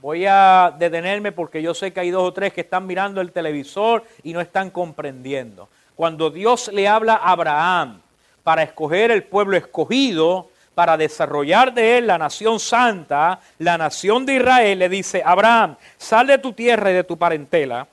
Voy 0.06 0.24
a 0.24 0.72
detenerme 0.78 1.32
porque 1.32 1.60
yo 1.60 1.74
sé 1.74 1.92
que 1.92 1.98
hay 1.98 2.12
dos 2.12 2.22
o 2.22 2.32
tres 2.32 2.52
que 2.52 2.60
están 2.60 2.86
mirando 2.86 3.20
el 3.20 3.32
televisor 3.32 4.04
y 4.22 4.32
no 4.32 4.40
están 4.40 4.70
comprendiendo. 4.70 5.68
Cuando 5.96 6.30
Dios 6.30 6.70
le 6.72 6.86
habla 6.86 7.14
a 7.14 7.32
Abraham 7.32 8.00
para 8.44 8.62
escoger 8.62 9.10
el 9.10 9.24
pueblo 9.24 9.56
escogido, 9.56 10.48
para 10.76 10.96
desarrollar 10.96 11.74
de 11.74 11.98
él 11.98 12.06
la 12.06 12.18
nación 12.18 12.60
santa, 12.60 13.40
la 13.58 13.76
nación 13.76 14.24
de 14.24 14.36
Israel, 14.36 14.78
le 14.78 14.88
dice, 14.88 15.24
Abraham, 15.26 15.74
sal 15.98 16.28
de 16.28 16.38
tu 16.38 16.52
tierra 16.52 16.92
y 16.92 16.94
de 16.94 17.02
tu 17.02 17.18
parentela, 17.18 17.88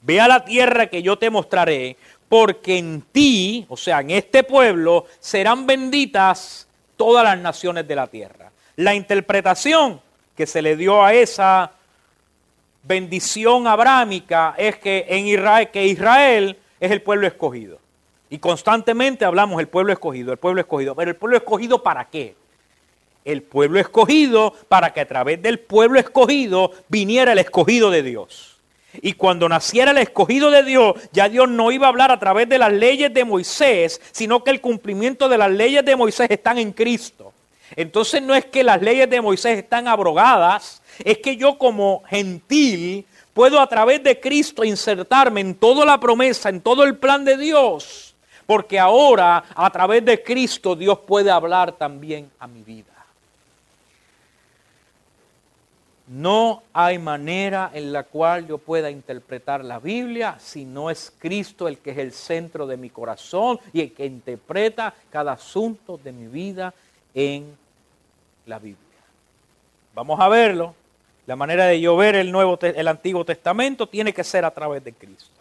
ve 0.00 0.22
a 0.22 0.28
la 0.28 0.42
tierra 0.46 0.86
que 0.86 1.02
yo 1.02 1.18
te 1.18 1.28
mostraré, 1.28 1.98
porque 2.26 2.78
en 2.78 3.02
ti, 3.02 3.66
o 3.68 3.76
sea, 3.76 4.00
en 4.00 4.12
este 4.12 4.44
pueblo, 4.44 5.04
serán 5.20 5.66
benditas 5.66 6.66
todas 6.96 7.22
las 7.22 7.36
naciones 7.36 7.86
de 7.86 7.96
la 7.96 8.06
tierra. 8.06 8.50
La 8.76 8.94
interpretación 8.94 10.07
que 10.38 10.46
se 10.46 10.62
le 10.62 10.76
dio 10.76 11.04
a 11.04 11.12
esa 11.12 11.72
bendición 12.84 13.66
abrámica 13.66 14.54
es 14.56 14.78
que 14.78 15.04
en 15.08 15.26
Israel, 15.26 15.68
que 15.72 15.84
Israel 15.84 16.56
es 16.78 16.92
el 16.92 17.02
pueblo 17.02 17.26
escogido. 17.26 17.80
Y 18.30 18.38
constantemente 18.38 19.24
hablamos 19.24 19.58
el 19.58 19.66
pueblo 19.66 19.92
escogido, 19.92 20.30
el 20.30 20.38
pueblo 20.38 20.60
escogido. 20.60 20.94
Pero 20.94 21.10
el 21.10 21.16
pueblo 21.16 21.38
escogido 21.38 21.82
para 21.82 22.04
qué? 22.04 22.36
El 23.24 23.42
pueblo 23.42 23.80
escogido 23.80 24.54
para 24.68 24.92
que 24.92 25.00
a 25.00 25.08
través 25.08 25.42
del 25.42 25.58
pueblo 25.58 25.98
escogido 25.98 26.70
viniera 26.86 27.32
el 27.32 27.38
escogido 27.38 27.90
de 27.90 28.04
Dios. 28.04 28.60
Y 29.02 29.14
cuando 29.14 29.48
naciera 29.48 29.90
el 29.90 29.98
escogido 29.98 30.52
de 30.52 30.62
Dios, 30.62 30.94
ya 31.10 31.28
Dios 31.28 31.48
no 31.48 31.72
iba 31.72 31.86
a 31.86 31.90
hablar 31.90 32.12
a 32.12 32.20
través 32.20 32.48
de 32.48 32.58
las 32.58 32.72
leyes 32.72 33.12
de 33.12 33.24
Moisés, 33.24 34.00
sino 34.12 34.44
que 34.44 34.52
el 34.52 34.60
cumplimiento 34.60 35.28
de 35.28 35.36
las 35.36 35.50
leyes 35.50 35.84
de 35.84 35.96
Moisés 35.96 36.30
están 36.30 36.58
en 36.58 36.70
Cristo. 36.70 37.32
Entonces 37.76 38.22
no 38.22 38.34
es 38.34 38.44
que 38.46 38.64
las 38.64 38.80
leyes 38.80 39.08
de 39.08 39.20
Moisés 39.20 39.58
están 39.58 39.88
abrogadas, 39.88 40.82
es 41.04 41.18
que 41.18 41.36
yo 41.36 41.58
como 41.58 42.02
gentil 42.08 43.06
puedo 43.34 43.60
a 43.60 43.66
través 43.68 44.02
de 44.02 44.18
Cristo 44.18 44.64
insertarme 44.64 45.40
en 45.40 45.54
toda 45.54 45.84
la 45.84 46.00
promesa, 46.00 46.48
en 46.48 46.60
todo 46.60 46.84
el 46.84 46.96
plan 46.96 47.24
de 47.24 47.36
Dios 47.36 48.08
porque 48.48 48.78
ahora 48.78 49.44
a 49.54 49.68
través 49.68 50.02
de 50.06 50.22
Cristo 50.22 50.74
Dios 50.74 51.00
puede 51.00 51.30
hablar 51.30 51.72
también 51.72 52.30
a 52.38 52.46
mi 52.46 52.62
vida. 52.62 52.86
No 56.06 56.62
hay 56.72 56.98
manera 56.98 57.70
en 57.74 57.92
la 57.92 58.04
cual 58.04 58.46
yo 58.46 58.56
pueda 58.56 58.90
interpretar 58.90 59.62
la 59.62 59.78
Biblia 59.78 60.36
si 60.38 60.64
no 60.64 60.88
es 60.88 61.12
Cristo 61.18 61.68
el 61.68 61.76
que 61.76 61.90
es 61.90 61.98
el 61.98 62.12
centro 62.12 62.66
de 62.66 62.78
mi 62.78 62.88
corazón 62.88 63.60
y 63.74 63.82
el 63.82 63.92
que 63.92 64.06
interpreta 64.06 64.94
cada 65.10 65.32
asunto 65.32 66.00
de 66.02 66.12
mi 66.12 66.26
vida 66.28 66.72
en 67.14 67.56
la 68.46 68.58
Biblia. 68.58 68.84
Vamos 69.94 70.18
a 70.20 70.28
verlo. 70.28 70.74
La 71.26 71.36
manera 71.36 71.66
de 71.66 71.80
yo 71.80 71.96
ver 71.96 72.14
el, 72.16 72.32
Nuevo, 72.32 72.58
el 72.60 72.88
Antiguo 72.88 73.24
Testamento 73.24 73.86
tiene 73.86 74.14
que 74.14 74.24
ser 74.24 74.44
a 74.44 74.50
través 74.50 74.82
de 74.82 74.92
Cristo. 74.92 75.37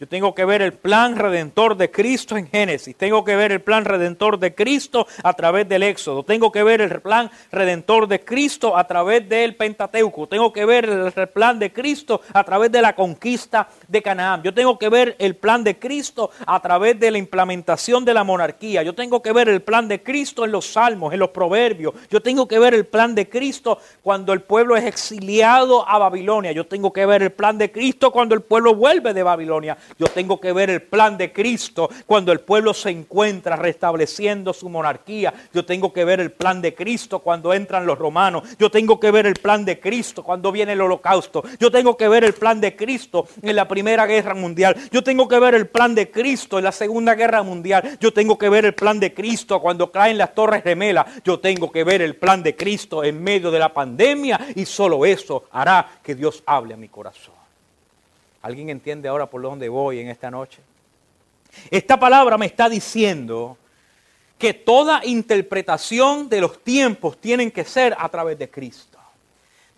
Yo 0.00 0.08
tengo 0.08 0.34
que 0.34 0.46
ver 0.46 0.62
el 0.62 0.72
plan 0.72 1.14
redentor 1.14 1.76
de 1.76 1.90
Cristo 1.90 2.38
en 2.38 2.48
Génesis. 2.48 2.96
Tengo 2.96 3.22
que 3.22 3.36
ver 3.36 3.52
el 3.52 3.60
plan 3.60 3.84
redentor 3.84 4.38
de 4.38 4.54
Cristo 4.54 5.06
a 5.22 5.34
través 5.34 5.68
del 5.68 5.82
Éxodo. 5.82 6.22
Tengo 6.22 6.50
que 6.50 6.62
ver 6.62 6.80
el 6.80 7.02
plan 7.02 7.30
redentor 7.52 8.08
de 8.08 8.24
Cristo 8.24 8.78
a 8.78 8.84
través 8.84 9.28
del 9.28 9.56
Pentateuco. 9.56 10.26
Tengo 10.26 10.54
que 10.54 10.64
ver 10.64 10.86
el 10.86 11.28
plan 11.28 11.58
de 11.58 11.70
Cristo 11.70 12.22
a 12.32 12.42
través 12.44 12.72
de 12.72 12.80
la 12.80 12.94
conquista 12.94 13.68
de 13.86 14.00
Canaán. 14.00 14.42
Yo 14.42 14.54
tengo 14.54 14.78
que 14.78 14.88
ver 14.88 15.16
el 15.18 15.36
plan 15.36 15.62
de 15.62 15.78
Cristo 15.78 16.30
a 16.46 16.58
través 16.60 16.98
de 16.98 17.10
la 17.10 17.18
implementación 17.18 18.02
de 18.02 18.14
la 18.14 18.24
monarquía. 18.24 18.82
Yo 18.82 18.94
tengo 18.94 19.20
que 19.20 19.34
ver 19.34 19.50
el 19.50 19.60
plan 19.60 19.86
de 19.86 20.02
Cristo 20.02 20.46
en 20.46 20.52
los 20.52 20.64
salmos, 20.64 21.12
en 21.12 21.18
los 21.18 21.28
proverbios. 21.28 21.92
Yo 22.10 22.22
tengo 22.22 22.48
que 22.48 22.58
ver 22.58 22.72
el 22.72 22.86
plan 22.86 23.14
de 23.14 23.28
Cristo 23.28 23.78
cuando 24.02 24.32
el 24.32 24.40
pueblo 24.40 24.78
es 24.78 24.84
exiliado 24.86 25.86
a 25.86 25.98
Babilonia. 25.98 26.52
Yo 26.52 26.66
tengo 26.66 26.90
que 26.90 27.04
ver 27.04 27.22
el 27.22 27.32
plan 27.32 27.58
de 27.58 27.70
Cristo 27.70 28.10
cuando 28.10 28.34
el 28.34 28.40
pueblo 28.40 28.74
vuelve 28.74 29.12
de 29.12 29.22
Babilonia. 29.22 29.76
Yo 29.98 30.06
tengo 30.06 30.40
que 30.40 30.52
ver 30.52 30.70
el 30.70 30.82
plan 30.82 31.16
de 31.16 31.32
Cristo 31.32 31.90
cuando 32.06 32.32
el 32.32 32.40
pueblo 32.40 32.74
se 32.74 32.90
encuentra 32.90 33.56
restableciendo 33.56 34.52
su 34.52 34.68
monarquía. 34.68 35.32
Yo 35.52 35.64
tengo 35.64 35.92
que 35.92 36.04
ver 36.04 36.20
el 36.20 36.32
plan 36.32 36.62
de 36.62 36.74
Cristo 36.74 37.20
cuando 37.20 37.52
entran 37.52 37.86
los 37.86 37.98
romanos. 37.98 38.44
Yo 38.58 38.70
tengo 38.70 38.98
que 38.98 39.10
ver 39.10 39.26
el 39.26 39.34
plan 39.34 39.64
de 39.64 39.80
Cristo 39.80 40.22
cuando 40.22 40.52
viene 40.52 40.72
el 40.72 40.80
holocausto. 40.80 41.42
Yo 41.58 41.70
tengo 41.70 41.96
que 41.96 42.08
ver 42.08 42.24
el 42.24 42.34
plan 42.34 42.60
de 42.60 42.76
Cristo 42.76 43.26
en 43.42 43.56
la 43.56 43.68
Primera 43.68 44.06
Guerra 44.06 44.34
Mundial. 44.34 44.76
Yo 44.90 45.02
tengo 45.02 45.28
que 45.28 45.38
ver 45.38 45.54
el 45.54 45.68
plan 45.68 45.94
de 45.94 46.10
Cristo 46.10 46.58
en 46.58 46.64
la 46.64 46.72
Segunda 46.72 47.14
Guerra 47.14 47.42
Mundial. 47.42 47.98
Yo 48.00 48.12
tengo 48.12 48.38
que 48.38 48.48
ver 48.48 48.64
el 48.64 48.74
plan 48.74 49.00
de 49.00 49.14
Cristo 49.14 49.60
cuando 49.60 49.90
caen 49.90 50.18
las 50.18 50.34
torres 50.34 50.62
gemelas. 50.62 51.06
Yo 51.24 51.40
tengo 51.40 51.70
que 51.70 51.84
ver 51.84 52.02
el 52.02 52.16
plan 52.16 52.42
de 52.42 52.56
Cristo 52.56 53.04
en 53.04 53.22
medio 53.22 53.50
de 53.50 53.58
la 53.58 53.72
pandemia 53.72 54.40
y 54.54 54.64
solo 54.64 55.04
eso 55.04 55.44
hará 55.50 55.98
que 56.02 56.14
Dios 56.14 56.42
hable 56.46 56.74
a 56.74 56.76
mi 56.76 56.88
corazón. 56.88 57.39
¿Alguien 58.42 58.70
entiende 58.70 59.08
ahora 59.08 59.26
por 59.26 59.42
dónde 59.42 59.68
voy 59.68 60.00
en 60.00 60.08
esta 60.08 60.30
noche? 60.30 60.60
Esta 61.70 61.98
palabra 61.98 62.38
me 62.38 62.46
está 62.46 62.68
diciendo 62.68 63.58
que 64.38 64.54
toda 64.54 65.04
interpretación 65.04 66.28
de 66.28 66.40
los 66.40 66.64
tiempos 66.64 67.18
tienen 67.20 67.50
que 67.50 67.64
ser 67.64 67.94
a 67.98 68.08
través 68.08 68.38
de 68.38 68.48
Cristo. 68.48 68.98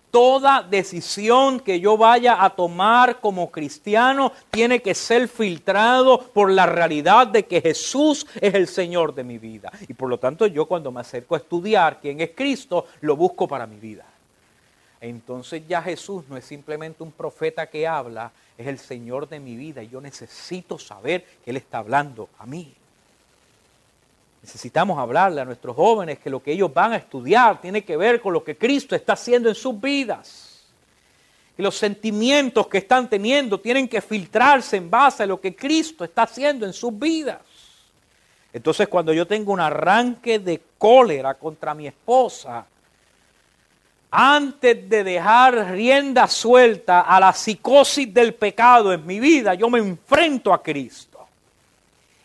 Toda 0.09 0.61
decisión 0.61 1.59
que 1.59 1.79
yo 1.79 1.97
vaya 1.97 2.45
a 2.45 2.51
tomar 2.51 3.19
como 3.19 3.51
cristiano 3.51 4.31
tiene 4.51 4.79
que 4.79 4.93
ser 4.93 5.27
filtrado 5.27 6.19
por 6.19 6.51
la 6.51 6.67
realidad 6.67 7.27
de 7.27 7.45
que 7.45 7.61
Jesús 7.61 8.27
es 8.39 8.53
el 8.53 8.67
Señor 8.67 9.15
de 9.15 9.23
mi 9.23 9.39
vida. 9.39 9.71
Y 9.89 9.93
por 9.95 10.07
lo 10.07 10.19
tanto 10.19 10.45
yo 10.45 10.67
cuando 10.67 10.91
me 10.91 11.01
acerco 11.01 11.33
a 11.33 11.39
estudiar 11.39 11.99
quién 11.99 12.21
es 12.21 12.29
Cristo, 12.35 12.85
lo 13.01 13.17
busco 13.17 13.47
para 13.47 13.65
mi 13.65 13.77
vida. 13.77 14.05
Entonces 15.03 15.63
ya 15.67 15.81
Jesús 15.81 16.23
no 16.29 16.37
es 16.37 16.45
simplemente 16.45 17.03
un 17.03 17.11
profeta 17.11 17.67
que 17.67 17.85
habla, 17.85 18.31
es 18.57 18.67
el 18.67 18.79
Señor 18.79 19.27
de 19.27 19.37
mi 19.37 19.57
vida 19.57 19.83
y 19.83 19.89
yo 19.89 19.99
necesito 19.99 20.79
saber 20.79 21.25
que 21.43 21.51
Él 21.51 21.57
está 21.57 21.79
hablando 21.79 22.29
a 22.39 22.45
mí. 22.45 22.73
Necesitamos 24.41 24.97
hablarle 24.97 25.41
a 25.41 25.45
nuestros 25.45 25.75
jóvenes 25.75 26.19
que 26.19 26.29
lo 26.29 26.41
que 26.41 26.53
ellos 26.53 26.73
van 26.73 26.93
a 26.93 26.95
estudiar 26.95 27.59
tiene 27.59 27.83
que 27.83 27.97
ver 27.97 28.21
con 28.21 28.31
lo 28.31 28.45
que 28.45 28.57
Cristo 28.57 28.95
está 28.95 29.11
haciendo 29.11 29.49
en 29.49 29.55
sus 29.55 29.79
vidas. 29.79 30.63
Y 31.57 31.61
los 31.61 31.75
sentimientos 31.75 32.67
que 32.67 32.77
están 32.77 33.09
teniendo 33.09 33.59
tienen 33.59 33.89
que 33.89 33.99
filtrarse 33.99 34.77
en 34.77 34.89
base 34.89 35.23
a 35.23 35.27
lo 35.27 35.41
que 35.41 35.53
Cristo 35.53 36.05
está 36.05 36.23
haciendo 36.23 36.65
en 36.65 36.71
sus 36.71 36.97
vidas. 36.97 37.41
Entonces 38.53 38.87
cuando 38.87 39.11
yo 39.11 39.27
tengo 39.27 39.51
un 39.51 39.59
arranque 39.59 40.39
de 40.39 40.61
cólera 40.77 41.33
contra 41.33 41.73
mi 41.73 41.87
esposa, 41.87 42.67
antes 44.15 44.87
de 44.87 45.03
dejar 45.03 45.71
rienda 45.71 46.27
suelta 46.27 47.01
a 47.01 47.19
la 47.19 47.33
psicosis 47.33 48.13
del 48.13 48.35
pecado 48.35 48.93
en 48.93 49.03
mi 49.07 49.19
vida, 49.19 49.55
yo 49.55 49.71
me 49.71 49.79
enfrento 49.79 50.53
a 50.53 50.61
Cristo. 50.61 51.27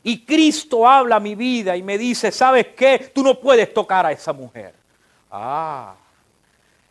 Y 0.03 0.21
Cristo 0.27 0.87
habla 0.87 1.17
a 1.17 1.21
mi 1.21 1.35
vida 1.35 1.79
y 1.79 1.83
me 1.83 1.97
dice, 1.97 2.31
¿sabes 2.31 2.67
qué? 2.77 3.11
Tú 3.15 3.23
no 3.23 3.41
puedes 3.41 3.73
tocar 3.73 4.05
a 4.05 4.13
esa 4.13 4.35
mujer. 4.35 4.75
Ah, 5.31 5.95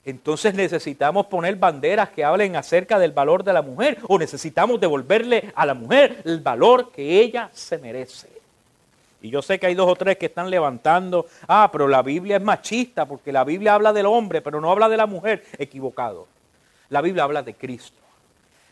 entonces 0.04 0.56
necesitamos 0.56 1.28
poner 1.28 1.56
banderas 1.58 2.10
que 2.10 2.24
hablen 2.26 2.56
acerca 2.56 2.98
del 2.98 3.12
valor 3.12 3.44
de 3.44 3.54
la 3.54 3.62
mujer 3.62 4.00
o 4.08 4.18
necesitamos 4.18 4.80
devolverle 4.80 5.52
a 5.54 5.64
la 5.68 5.76
mujer 5.76 6.24
el 6.26 6.40
valor 6.40 6.92
que 6.92 7.22
ella 7.22 7.52
se 7.54 7.78
merece. 7.78 8.37
Y 9.22 9.30
yo 9.30 9.42
sé 9.42 9.60
que 9.60 9.68
hay 9.68 9.76
dos 9.76 9.90
o 9.90 9.96
tres 9.96 10.18
que 10.18 10.28
están 10.28 10.50
levantando, 10.50 11.26
ah, 11.48 11.70
pero 11.72 11.88
la 11.88 12.02
Biblia 12.04 12.38
es 12.38 12.44
machista 12.44 13.06
porque 13.06 13.32
la 13.32 13.44
Biblia 13.44 13.74
habla 13.74 13.92
del 13.94 14.06
hombre, 14.06 14.42
pero 14.42 14.62
no 14.62 14.72
habla 14.72 14.88
de 14.90 14.98
la 14.98 15.08
mujer. 15.08 15.44
Equivocado. 15.58 16.28
La 16.90 17.02
Biblia 17.02 17.24
habla 17.24 17.42
de 17.42 17.56
Cristo. 17.56 18.02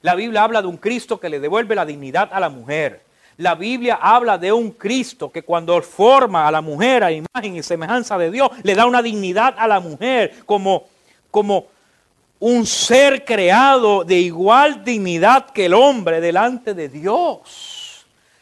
La 0.01 0.13
Biblia 0.13 0.43
habla 0.43 0.61
de 0.61 0.67
un 0.67 0.77
Cristo 0.77 1.19
que 1.19 1.29
le 1.29 1.39
devuelve 1.39 1.73
la 1.73 1.85
dignidad 1.85 2.29
a 2.31 2.39
la 2.39 2.49
mujer. 2.49 3.01
La 3.37 3.55
Biblia 3.55 3.99
habla 4.01 4.37
de 4.37 4.53
un 4.53 4.71
Cristo 4.71 5.31
que 5.31 5.41
cuando 5.41 5.81
forma 5.81 6.47
a 6.47 6.51
la 6.51 6.61
mujer 6.61 7.03
a 7.03 7.11
imagen 7.11 7.55
y 7.55 7.63
semejanza 7.63 8.17
de 8.17 8.31
Dios, 8.31 8.49
le 8.63 8.75
da 8.75 8.85
una 8.85 9.01
dignidad 9.01 9.55
a 9.57 9.67
la 9.67 9.79
mujer 9.79 10.45
como, 10.45 10.85
como 11.31 11.65
un 12.39 12.65
ser 12.65 13.25
creado 13.25 14.03
de 14.03 14.19
igual 14.19 14.83
dignidad 14.83 15.49
que 15.49 15.65
el 15.65 15.73
hombre 15.73 16.21
delante 16.21 16.73
de 16.73 16.87
Dios. 16.87 17.74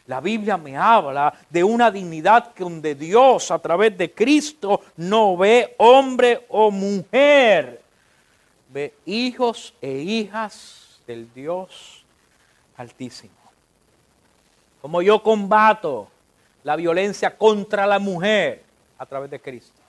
La 0.06 0.20
Biblia 0.20 0.58
me 0.58 0.76
habla 0.76 1.32
de 1.48 1.64
una 1.64 1.90
dignidad 1.90 2.52
que 2.52 2.62
donde 2.62 2.94
Dios 2.94 3.50
a 3.50 3.58
través 3.58 3.96
de 3.96 4.12
Cristo 4.12 4.82
no 4.96 5.36
ve 5.36 5.74
hombre 5.78 6.44
o 6.50 6.70
mujer, 6.70 7.80
ve 8.68 8.92
hijos 9.06 9.72
e 9.80 9.90
hijas 9.90 11.00
del 11.06 11.32
Dios 11.32 12.04
altísimo. 12.76 13.32
Como 14.82 15.00
yo 15.00 15.22
combato 15.22 16.08
la 16.64 16.76
violencia 16.76 17.36
contra 17.36 17.86
la 17.86 17.98
mujer 17.98 18.62
a 18.98 19.06
través 19.06 19.30
de 19.30 19.40
Cristo. 19.40 19.80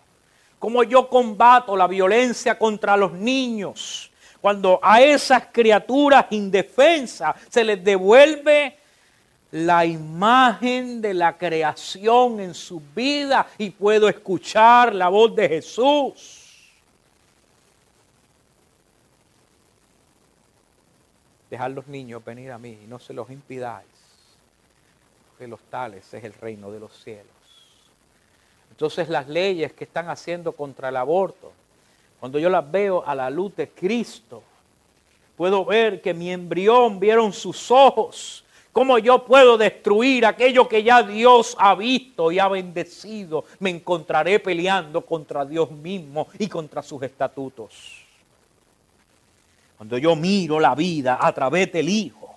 Como 0.59 0.83
yo 0.83 1.09
combato 1.09 1.75
la 1.75 1.87
violencia 1.87 2.57
contra 2.57 2.95
los 2.95 3.11
niños. 3.11 4.09
Cuando 4.39 4.79
a 4.81 5.01
esas 5.01 5.47
criaturas 5.51 6.27
indefensas 6.29 7.35
se 7.49 7.65
les 7.65 7.83
devuelve 7.83 8.77
la 9.55 9.85
imagen 9.85 11.01
de 11.01 11.13
la 11.13 11.37
creación 11.37 12.41
en 12.41 12.53
su 12.53 12.81
vida 12.93 13.47
y 13.57 13.69
puedo 13.69 14.09
escuchar 14.09 14.93
la 14.93 15.07
voz 15.07 15.33
de 15.33 15.47
Jesús. 15.47 16.73
Dejar 21.49 21.71
los 21.71 21.87
niños 21.87 22.21
venir 22.25 22.51
a 22.51 22.57
mí 22.57 22.79
y 22.83 22.85
no 22.85 22.99
se 22.99 23.13
los 23.13 23.29
impidáis, 23.31 23.87
porque 25.29 25.47
los 25.47 25.61
tales 25.69 26.13
es 26.13 26.23
el 26.25 26.33
reino 26.33 26.69
de 26.69 26.81
los 26.81 26.91
cielos. 27.01 27.25
Entonces 28.71 29.07
las 29.07 29.29
leyes 29.29 29.71
que 29.71 29.85
están 29.85 30.09
haciendo 30.09 30.51
contra 30.51 30.89
el 30.89 30.97
aborto, 30.97 31.53
cuando 32.19 32.39
yo 32.39 32.49
las 32.49 32.69
veo 32.69 33.07
a 33.07 33.15
la 33.15 33.29
luz 33.29 33.55
de 33.55 33.69
Cristo, 33.69 34.43
puedo 35.37 35.63
ver 35.63 36.01
que 36.01 36.13
mi 36.13 36.29
embrión 36.29 36.99
vieron 36.99 37.31
sus 37.31 37.71
ojos 37.71 38.44
¿Cómo 38.75 38.97
yo 38.97 39.23
puedo 39.23 39.57
destruir 39.57 40.25
aquello 40.25 40.67
que 40.67 40.83
ya 40.83 41.01
Dios 41.01 41.55
ha 41.57 41.75
visto 41.75 42.29
y 42.29 42.39
ha 42.39 42.49
bendecido? 42.49 43.45
Me 43.59 43.69
encontraré 43.69 44.37
peleando 44.41 45.05
contra 45.05 45.45
Dios 45.45 45.71
mismo 45.71 46.27
y 46.37 46.49
contra 46.49 46.83
sus 46.83 47.01
estatutos. 47.03 48.03
Cuando 49.77 49.97
yo 49.97 50.13
miro 50.17 50.59
la 50.59 50.75
vida 50.75 51.17
a 51.21 51.31
través 51.31 51.71
del 51.71 51.87
Hijo, 51.87 52.35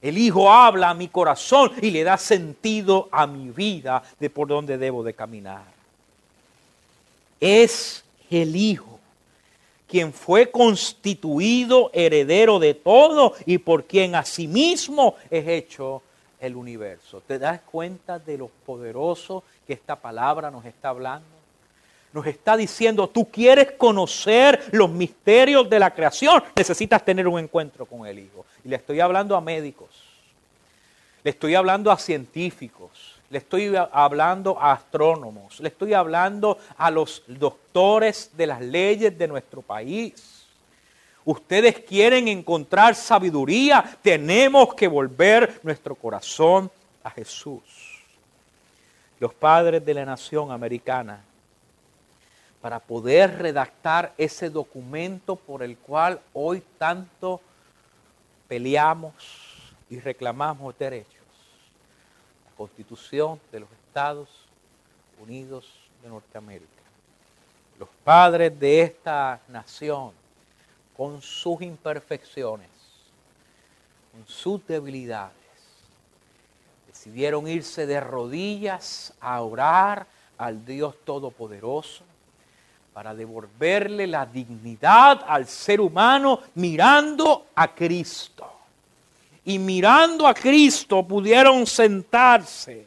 el 0.00 0.18
Hijo 0.18 0.52
habla 0.52 0.90
a 0.90 0.94
mi 0.94 1.08
corazón 1.08 1.72
y 1.82 1.90
le 1.90 2.04
da 2.04 2.16
sentido 2.16 3.08
a 3.10 3.26
mi 3.26 3.50
vida 3.50 4.04
de 4.20 4.30
por 4.30 4.46
dónde 4.46 4.78
debo 4.78 5.02
de 5.02 5.14
caminar. 5.14 5.64
Es 7.40 8.04
el 8.30 8.54
Hijo 8.54 8.91
quien 9.92 10.14
fue 10.14 10.50
constituido 10.50 11.90
heredero 11.92 12.58
de 12.58 12.72
todo 12.72 13.34
y 13.44 13.58
por 13.58 13.84
quien 13.84 14.14
asimismo 14.14 15.16
es 15.28 15.46
hecho 15.46 16.00
el 16.40 16.56
universo. 16.56 17.22
¿Te 17.26 17.38
das 17.38 17.60
cuenta 17.60 18.18
de 18.18 18.38
lo 18.38 18.48
poderoso 18.64 19.44
que 19.66 19.74
esta 19.74 19.96
palabra 19.96 20.50
nos 20.50 20.64
está 20.64 20.88
hablando? 20.88 21.28
Nos 22.14 22.26
está 22.26 22.56
diciendo, 22.56 23.06
tú 23.06 23.30
quieres 23.30 23.72
conocer 23.72 24.64
los 24.72 24.88
misterios 24.88 25.68
de 25.68 25.78
la 25.78 25.92
creación, 25.92 26.42
necesitas 26.56 27.04
tener 27.04 27.28
un 27.28 27.38
encuentro 27.38 27.84
con 27.84 28.06
el 28.06 28.18
Hijo. 28.18 28.46
Y 28.64 28.70
le 28.70 28.76
estoy 28.76 28.98
hablando 28.98 29.36
a 29.36 29.42
médicos, 29.42 29.90
le 31.24 31.30
estoy 31.30 31.54
hablando 31.54 31.90
a 31.90 31.98
científicos, 31.98 33.20
le 33.30 33.38
estoy 33.38 33.74
hablando 33.76 34.58
a 34.60 34.72
astrónomos, 34.72 35.60
le 35.60 35.68
estoy 35.68 35.94
hablando 35.94 36.58
a 36.76 36.90
los 36.90 37.22
doctores 37.26 38.30
de 38.36 38.46
las 38.46 38.60
leyes 38.60 39.16
de 39.16 39.28
nuestro 39.28 39.62
país. 39.62 40.46
Ustedes 41.24 41.80
quieren 41.80 42.26
encontrar 42.28 42.94
sabiduría, 42.94 43.96
tenemos 44.02 44.74
que 44.74 44.88
volver 44.88 45.60
nuestro 45.62 45.94
corazón 45.94 46.70
a 47.04 47.10
Jesús. 47.10 47.62
Los 49.20 49.32
padres 49.32 49.84
de 49.84 49.94
la 49.94 50.04
nación 50.04 50.50
americana, 50.50 51.22
para 52.60 52.80
poder 52.80 53.38
redactar 53.38 54.12
ese 54.18 54.50
documento 54.50 55.36
por 55.36 55.62
el 55.62 55.76
cual 55.78 56.20
hoy 56.32 56.62
tanto 56.78 57.40
peleamos 58.48 59.41
y 59.92 60.00
reclamamos 60.00 60.76
derechos 60.78 61.22
Constitución 62.56 63.38
de 63.50 63.60
los 63.60 63.68
Estados 63.72 64.28
Unidos 65.22 65.68
de 66.02 66.08
Norteamérica. 66.08 66.70
Los 67.78 67.90
padres 68.02 68.58
de 68.58 68.80
esta 68.80 69.38
nación, 69.48 70.12
con 70.96 71.20
sus 71.20 71.60
imperfecciones, 71.60 72.70
con 74.12 74.26
sus 74.26 74.66
debilidades, 74.66 75.36
decidieron 76.86 77.46
irse 77.46 77.84
de 77.84 78.00
rodillas 78.00 79.12
a 79.20 79.42
orar 79.42 80.06
al 80.38 80.64
Dios 80.64 80.94
Todopoderoso 81.04 82.04
para 82.94 83.14
devolverle 83.14 84.06
la 84.06 84.24
dignidad 84.24 85.22
al 85.26 85.46
ser 85.46 85.82
humano 85.82 86.40
mirando 86.54 87.48
a 87.54 87.74
Cristo. 87.74 88.61
Y 89.44 89.58
mirando 89.58 90.26
a 90.26 90.34
Cristo 90.34 91.02
pudieron 91.02 91.66
sentarse 91.66 92.86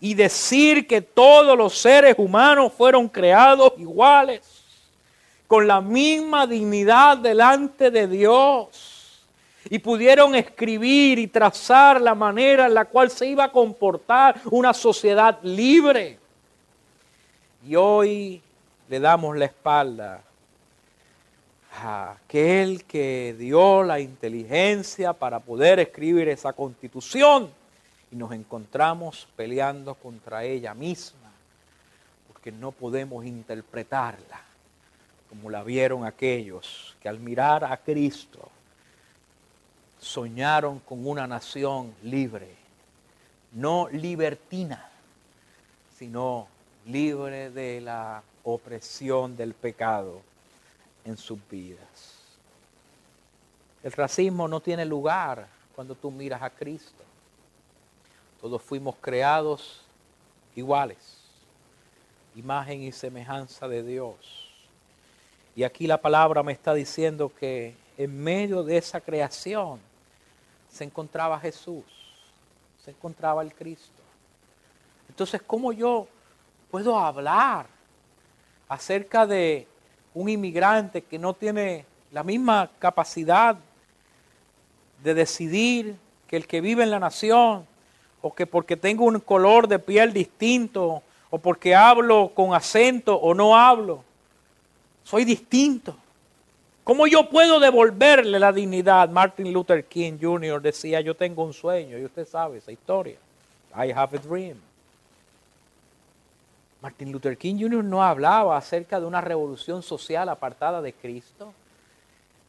y 0.00 0.14
decir 0.14 0.86
que 0.86 1.00
todos 1.00 1.58
los 1.58 1.76
seres 1.76 2.14
humanos 2.18 2.72
fueron 2.72 3.08
creados 3.08 3.72
iguales, 3.78 4.42
con 5.48 5.66
la 5.66 5.80
misma 5.80 6.46
dignidad 6.46 7.18
delante 7.18 7.90
de 7.90 8.06
Dios. 8.06 9.24
Y 9.70 9.80
pudieron 9.80 10.34
escribir 10.34 11.18
y 11.18 11.26
trazar 11.26 12.00
la 12.00 12.14
manera 12.14 12.66
en 12.66 12.74
la 12.74 12.84
cual 12.84 13.10
se 13.10 13.26
iba 13.26 13.44
a 13.44 13.52
comportar 13.52 14.40
una 14.50 14.72
sociedad 14.72 15.38
libre. 15.42 16.18
Y 17.66 17.74
hoy 17.74 18.40
le 18.88 19.00
damos 19.00 19.36
la 19.36 19.46
espalda 19.46 20.22
aquel 21.82 22.84
que 22.84 23.34
dio 23.38 23.82
la 23.82 24.00
inteligencia 24.00 25.12
para 25.12 25.40
poder 25.40 25.78
escribir 25.78 26.28
esa 26.28 26.52
constitución 26.52 27.50
y 28.10 28.16
nos 28.16 28.32
encontramos 28.32 29.28
peleando 29.36 29.94
contra 29.94 30.44
ella 30.44 30.74
misma, 30.74 31.30
porque 32.32 32.50
no 32.50 32.72
podemos 32.72 33.24
interpretarla 33.24 34.40
como 35.28 35.50
la 35.50 35.62
vieron 35.62 36.04
aquellos 36.04 36.96
que 37.00 37.08
al 37.08 37.20
mirar 37.20 37.64
a 37.64 37.76
Cristo 37.76 38.48
soñaron 40.00 40.78
con 40.80 41.06
una 41.06 41.26
nación 41.26 41.94
libre, 42.02 42.54
no 43.52 43.88
libertina, 43.88 44.90
sino 45.98 46.48
libre 46.86 47.50
de 47.50 47.80
la 47.80 48.22
opresión 48.44 49.36
del 49.36 49.54
pecado 49.54 50.22
en 51.08 51.16
sus 51.16 51.38
vidas. 51.48 52.18
El 53.82 53.92
racismo 53.92 54.46
no 54.46 54.60
tiene 54.60 54.84
lugar 54.84 55.48
cuando 55.74 55.94
tú 55.94 56.10
miras 56.10 56.42
a 56.42 56.50
Cristo. 56.50 57.02
Todos 58.40 58.60
fuimos 58.60 58.94
creados 59.00 59.80
iguales, 60.54 60.98
imagen 62.36 62.82
y 62.82 62.92
semejanza 62.92 63.66
de 63.66 63.82
Dios. 63.82 64.50
Y 65.56 65.64
aquí 65.64 65.86
la 65.86 66.00
palabra 66.00 66.42
me 66.42 66.52
está 66.52 66.74
diciendo 66.74 67.32
que 67.34 67.74
en 67.96 68.22
medio 68.22 68.62
de 68.62 68.76
esa 68.76 69.00
creación 69.00 69.80
se 70.70 70.84
encontraba 70.84 71.40
Jesús, 71.40 71.84
se 72.84 72.90
encontraba 72.90 73.42
el 73.42 73.54
Cristo. 73.54 74.02
Entonces, 75.08 75.40
¿cómo 75.42 75.72
yo 75.72 76.06
puedo 76.70 76.98
hablar 76.98 77.66
acerca 78.68 79.26
de 79.26 79.66
un 80.14 80.28
inmigrante 80.28 81.02
que 81.02 81.18
no 81.18 81.34
tiene 81.34 81.84
la 82.12 82.22
misma 82.22 82.70
capacidad 82.78 83.56
de 85.02 85.14
decidir 85.14 85.96
que 86.26 86.36
el 86.36 86.46
que 86.46 86.60
vive 86.60 86.82
en 86.82 86.90
la 86.90 86.98
nación, 86.98 87.66
o 88.20 88.34
que 88.34 88.46
porque 88.46 88.76
tengo 88.76 89.04
un 89.04 89.20
color 89.20 89.68
de 89.68 89.78
piel 89.78 90.12
distinto, 90.12 91.02
o 91.30 91.38
porque 91.38 91.74
hablo 91.74 92.32
con 92.34 92.54
acento 92.54 93.14
o 93.14 93.34
no 93.34 93.56
hablo, 93.56 94.02
soy 95.04 95.24
distinto. 95.24 95.96
¿Cómo 96.84 97.06
yo 97.06 97.28
puedo 97.28 97.60
devolverle 97.60 98.38
la 98.38 98.52
dignidad? 98.52 99.10
Martin 99.10 99.52
Luther 99.52 99.84
King 99.84 100.18
Jr. 100.20 100.60
decía, 100.60 101.00
yo 101.00 101.14
tengo 101.14 101.44
un 101.44 101.52
sueño, 101.52 101.98
y 101.98 102.04
usted 102.04 102.26
sabe 102.26 102.58
esa 102.58 102.72
historia. 102.72 103.18
I 103.74 103.92
have 103.92 104.16
a 104.16 104.20
dream. 104.20 104.56
Martin 106.80 107.10
Luther 107.10 107.36
King 107.36 107.56
Jr. 107.60 107.82
no 107.82 108.02
hablaba 108.02 108.56
acerca 108.56 109.00
de 109.00 109.06
una 109.06 109.20
revolución 109.20 109.82
social 109.82 110.28
apartada 110.28 110.80
de 110.80 110.92
Cristo. 110.92 111.52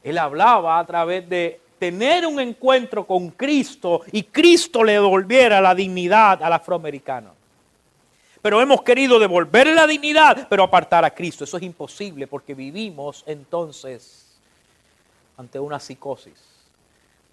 Él 0.03 0.17
hablaba 0.17 0.77
a 0.79 0.85
través 0.85 1.27
de 1.27 1.59
tener 1.79 2.27
un 2.27 2.39
encuentro 2.39 3.07
con 3.07 3.31
Cristo 3.31 4.01
y 4.11 4.23
Cristo 4.23 4.83
le 4.83 4.93
devolviera 4.93 5.59
la 5.61 5.73
dignidad 5.73 6.43
al 6.43 6.53
afroamericano. 6.53 7.31
Pero 8.41 8.61
hemos 8.61 8.83
querido 8.83 9.19
devolverle 9.19 9.73
la 9.73 9.87
dignidad, 9.87 10.47
pero 10.49 10.63
apartar 10.63 11.03
a 11.03 11.13
Cristo. 11.13 11.43
Eso 11.43 11.57
es 11.57 11.63
imposible 11.63 12.27
porque 12.27 12.53
vivimos 12.53 13.23
entonces 13.25 14.37
ante 15.37 15.59
una 15.59 15.79
psicosis. 15.79 16.39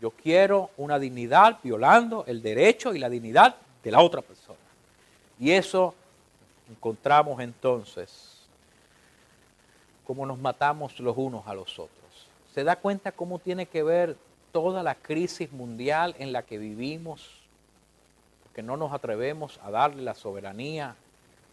Yo 0.00 0.10
quiero 0.10 0.70
una 0.76 0.98
dignidad 0.98 1.58
violando 1.62 2.24
el 2.26 2.42
derecho 2.42 2.94
y 2.94 2.98
la 2.98 3.08
dignidad 3.08 3.56
de 3.82 3.90
la 3.90 4.00
otra 4.00 4.22
persona. 4.22 4.58
Y 5.38 5.52
eso 5.52 5.94
encontramos 6.70 7.40
entonces 7.40 8.36
cómo 10.06 10.24
nos 10.24 10.38
matamos 10.38 10.98
los 11.00 11.16
unos 11.16 11.46
a 11.46 11.54
los 11.54 11.78
otros. 11.78 12.28
¿Se 12.54 12.64
da 12.64 12.76
cuenta 12.76 13.12
cómo 13.12 13.38
tiene 13.38 13.66
que 13.66 13.82
ver 13.82 14.16
toda 14.52 14.82
la 14.82 14.94
crisis 14.94 15.52
mundial 15.52 16.14
en 16.18 16.32
la 16.32 16.42
que 16.42 16.58
vivimos, 16.58 17.42
porque 18.44 18.62
no 18.62 18.76
nos 18.76 18.92
atrevemos 18.92 19.60
a 19.62 19.70
darle 19.70 20.02
la 20.02 20.14
soberanía 20.14 20.94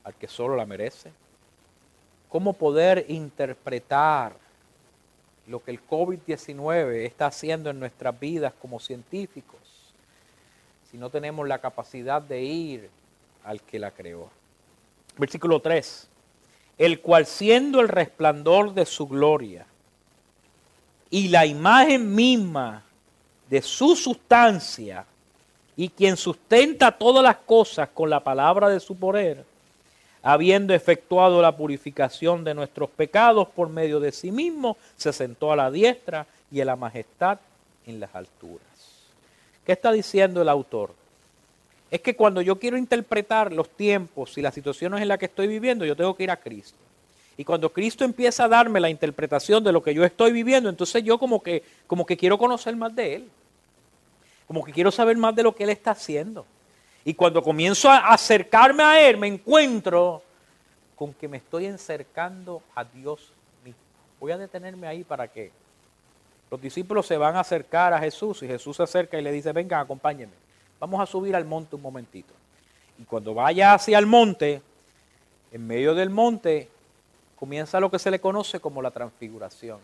al 0.03 0.13
que 0.13 0.27
solo 0.27 0.55
la 0.55 0.65
merece? 0.65 1.11
¿Cómo 2.29 2.53
poder 2.53 3.05
interpretar 3.09 4.35
lo 5.47 5.63
que 5.63 5.71
el 5.71 5.85
COVID-19 5.85 7.05
está 7.05 7.27
haciendo 7.27 7.69
en 7.69 7.79
nuestras 7.79 8.17
vidas 8.19 8.53
como 8.61 8.79
científicos 8.79 9.59
si 10.89 10.97
no 10.97 11.09
tenemos 11.09 11.47
la 11.47 11.59
capacidad 11.59 12.21
de 12.21 12.41
ir 12.43 12.89
al 13.43 13.61
que 13.61 13.79
la 13.79 13.91
creó? 13.91 14.29
Versículo 15.17 15.59
3. 15.59 16.07
El 16.77 17.01
cual 17.01 17.25
siendo 17.25 17.79
el 17.79 17.87
resplandor 17.87 18.73
de 18.73 18.85
su 18.85 19.07
gloria 19.07 19.65
y 21.09 21.27
la 21.27 21.45
imagen 21.45 22.13
misma 22.15 22.83
de 23.49 23.61
su 23.61 23.95
sustancia 23.95 25.05
y 25.75 25.89
quien 25.89 26.17
sustenta 26.17 26.91
todas 26.91 27.23
las 27.23 27.37
cosas 27.37 27.89
con 27.93 28.09
la 28.09 28.23
palabra 28.23 28.69
de 28.69 28.79
su 28.79 28.95
poder, 28.95 29.45
habiendo 30.23 30.73
efectuado 30.73 31.41
la 31.41 31.55
purificación 31.55 32.43
de 32.43 32.53
nuestros 32.53 32.89
pecados 32.89 33.47
por 33.49 33.69
medio 33.69 33.99
de 33.99 34.11
sí 34.11 34.31
mismo, 34.31 34.77
se 34.95 35.13
sentó 35.13 35.51
a 35.51 35.55
la 35.55 35.69
diestra 35.69 36.25
y 36.51 36.61
a 36.61 36.65
la 36.65 36.75
majestad 36.75 37.39
en 37.85 37.99
las 37.99 38.15
alturas. 38.15 38.67
¿Qué 39.65 39.73
está 39.73 39.91
diciendo 39.91 40.41
el 40.41 40.49
autor? 40.49 40.93
Es 41.93 42.01
que 42.01 42.15
cuando 42.15 42.41
yo 42.41 42.57
quiero 42.57 42.75
interpretar 42.75 43.53
los 43.53 43.69
tiempos 43.69 44.35
y 44.39 44.41
las 44.41 44.55
situaciones 44.55 44.99
en 44.99 45.07
las 45.07 45.19
que 45.19 45.27
estoy 45.27 45.45
viviendo, 45.45 45.85
yo 45.85 45.95
tengo 45.95 46.15
que 46.15 46.23
ir 46.23 46.31
a 46.31 46.37
Cristo. 46.37 46.79
Y 47.37 47.45
cuando 47.45 47.71
Cristo 47.71 48.03
empieza 48.03 48.45
a 48.45 48.47
darme 48.47 48.79
la 48.79 48.89
interpretación 48.89 49.63
de 49.63 49.71
lo 49.71 49.83
que 49.83 49.93
yo 49.93 50.03
estoy 50.03 50.31
viviendo, 50.31 50.69
entonces 50.69 51.03
yo 51.03 51.19
como 51.19 51.43
que, 51.43 51.61
como 51.85 52.03
que 52.03 52.17
quiero 52.17 52.39
conocer 52.39 52.75
más 52.75 52.95
de 52.95 53.17
Él. 53.17 53.29
Como 54.47 54.63
que 54.63 54.71
quiero 54.71 54.89
saber 54.89 55.17
más 55.17 55.35
de 55.35 55.43
lo 55.43 55.53
que 55.53 55.65
Él 55.65 55.69
está 55.69 55.91
haciendo. 55.91 56.47
Y 57.05 57.13
cuando 57.13 57.43
comienzo 57.43 57.91
a 57.91 58.11
acercarme 58.11 58.81
a 58.81 59.07
Él, 59.07 59.17
me 59.17 59.27
encuentro 59.27 60.23
con 60.95 61.13
que 61.13 61.27
me 61.27 61.37
estoy 61.37 61.67
acercando 61.67 62.63
a 62.73 62.83
Dios 62.85 63.31
mismo. 63.63 63.79
Voy 64.19 64.31
a 64.31 64.39
detenerme 64.39 64.87
ahí 64.87 65.03
para 65.03 65.27
que 65.27 65.51
los 66.49 66.59
discípulos 66.59 67.05
se 67.05 67.17
van 67.17 67.35
a 67.35 67.41
acercar 67.41 67.93
a 67.93 67.99
Jesús 67.99 68.41
y 68.41 68.47
Jesús 68.47 68.77
se 68.77 68.81
acerca 68.81 69.19
y 69.19 69.21
le 69.21 69.31
dice, 69.31 69.51
vengan, 69.51 69.81
acompáñenme. 69.81 70.42
Vamos 70.83 70.99
a 70.99 71.05
subir 71.05 71.33
al 71.33 71.45
monte 71.45 71.77
un 71.77 71.81
momentito. 71.81 72.33
Y 72.99 73.05
cuando 73.05 73.33
vaya 73.33 73.73
hacia 73.73 73.97
el 73.97 74.05
monte, 74.05 74.61
en 75.53 75.65
medio 75.65 75.95
del 75.95 76.09
monte, 76.09 76.67
comienza 77.37 77.79
lo 77.79 77.89
que 77.89 77.99
se 77.99 78.11
le 78.11 78.19
conoce 78.19 78.59
como 78.59 78.81
la 78.81 78.91
transfiguración. 78.91 79.79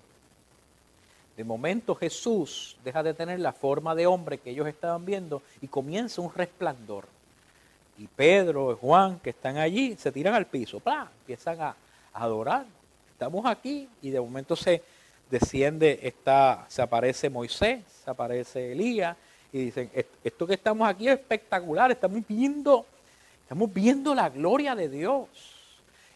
De 1.38 1.46
momento 1.46 1.96
Jesús 1.96 2.76
deja 2.84 3.02
de 3.02 3.14
tener 3.14 3.40
la 3.40 3.54
forma 3.54 3.96
de 3.96 4.08
hombre 4.08 4.40
que 4.40 4.50
ellos 4.50 4.68
estaban 4.68 5.06
viendo 5.06 5.42
y 5.62 5.70
comienza 5.70 6.20
un 6.20 6.34
resplandor. 6.34 7.08
Y 7.98 8.06
Pedro 8.08 8.74
y 8.74 8.76
Juan 8.76 9.22
que 9.22 9.30
están 9.30 9.56
allí 9.56 9.96
se 9.96 10.12
tiran 10.12 10.34
al 10.34 10.48
piso, 10.48 10.82
empiezan 11.22 11.62
a, 11.62 11.76
adorar. 12.12 12.66
Estamos 13.14 13.46
aquí 13.46 13.88
y 14.02 14.10
de 14.10 14.20
momento 14.20 14.54
se 14.54 14.84
desciende, 15.32 15.98
está, 16.04 16.66
se 16.68 16.82
aparece 16.82 17.30
Moisés, 17.30 17.86
se 18.04 18.10
aparece 18.10 18.74
Elías 18.74 19.16
y 19.52 19.66
dicen, 19.66 19.90
esto 20.24 20.46
que 20.46 20.54
estamos 20.54 20.88
aquí 20.88 21.08
es 21.08 21.20
espectacular, 21.20 21.92
estamos 21.92 22.22
viendo, 22.28 22.86
estamos 23.42 23.74
viendo 23.74 24.14
la 24.14 24.30
gloria 24.30 24.76
de 24.76 24.90
Dios. 24.90 25.28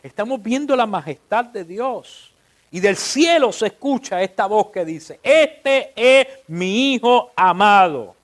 Estamos 0.03 0.43
viendo 0.43 0.75
la 0.75 0.85
majestad 0.85 1.45
de 1.45 1.63
Dios. 1.63 2.31
Y 2.69 2.79
del 2.79 2.97
cielo 2.97 3.51
se 3.51 3.67
escucha 3.67 4.21
esta 4.21 4.47
voz 4.47 4.69
que 4.69 4.83
dice, 4.83 5.19
este 5.23 5.93
es 5.95 6.27
mi 6.47 6.93
Hijo 6.93 7.31
amado. 7.35 8.15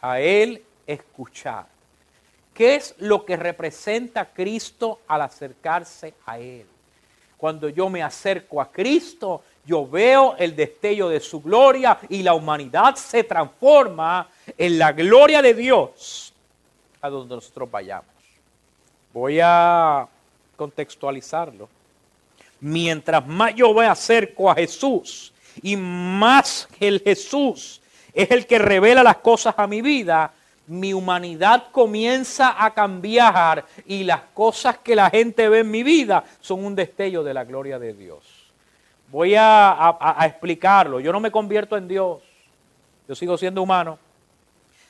A 0.00 0.20
Él 0.20 0.62
escuchar. 0.86 1.66
¿Qué 2.54 2.76
es 2.76 2.94
lo 2.98 3.24
que 3.24 3.36
representa 3.36 4.26
Cristo 4.26 5.00
al 5.08 5.22
acercarse 5.22 6.14
a 6.24 6.38
Él? 6.38 6.66
Cuando 7.36 7.68
yo 7.68 7.90
me 7.90 8.02
acerco 8.02 8.60
a 8.60 8.70
Cristo, 8.70 9.42
yo 9.66 9.86
veo 9.86 10.36
el 10.38 10.54
destello 10.54 11.08
de 11.08 11.20
su 11.20 11.42
gloria 11.42 11.98
y 12.08 12.22
la 12.22 12.34
humanidad 12.34 12.94
se 12.94 13.24
transforma 13.24 14.28
en 14.56 14.78
la 14.78 14.92
gloria 14.92 15.42
de 15.42 15.54
Dios 15.54 16.32
a 17.00 17.10
donde 17.10 17.34
nosotros 17.34 17.70
vayamos. 17.70 18.06
Voy 19.12 19.40
a 19.42 20.06
contextualizarlo. 20.56 21.68
Mientras 22.60 23.26
más 23.26 23.54
yo 23.54 23.74
me 23.74 23.86
acerco 23.86 24.50
a 24.50 24.54
Jesús 24.54 25.32
y 25.62 25.76
más 25.76 26.68
el 26.80 27.00
Jesús 27.00 27.80
es 28.14 28.30
el 28.30 28.46
que 28.46 28.58
revela 28.58 29.02
las 29.02 29.18
cosas 29.18 29.54
a 29.58 29.66
mi 29.66 29.82
vida, 29.82 30.32
mi 30.68 30.92
humanidad 30.92 31.70
comienza 31.70 32.62
a 32.64 32.72
cambiar 32.72 33.64
y 33.86 34.04
las 34.04 34.22
cosas 34.32 34.78
que 34.78 34.96
la 34.96 35.10
gente 35.10 35.48
ve 35.48 35.60
en 35.60 35.70
mi 35.70 35.82
vida 35.82 36.24
son 36.40 36.64
un 36.64 36.74
destello 36.74 37.22
de 37.22 37.34
la 37.34 37.44
gloria 37.44 37.78
de 37.78 37.94
Dios. 37.94 38.35
Voy 39.16 39.34
a, 39.34 39.96
explicarlo. 40.26 41.00
Yo 41.00 41.10
no 41.10 41.20
me 41.20 41.30
convierto 41.30 41.74
en 41.78 41.88
Dios. 41.88 42.18
Yo 43.08 43.14
sigo 43.14 43.38
siendo 43.38 43.62
humano, 43.62 43.98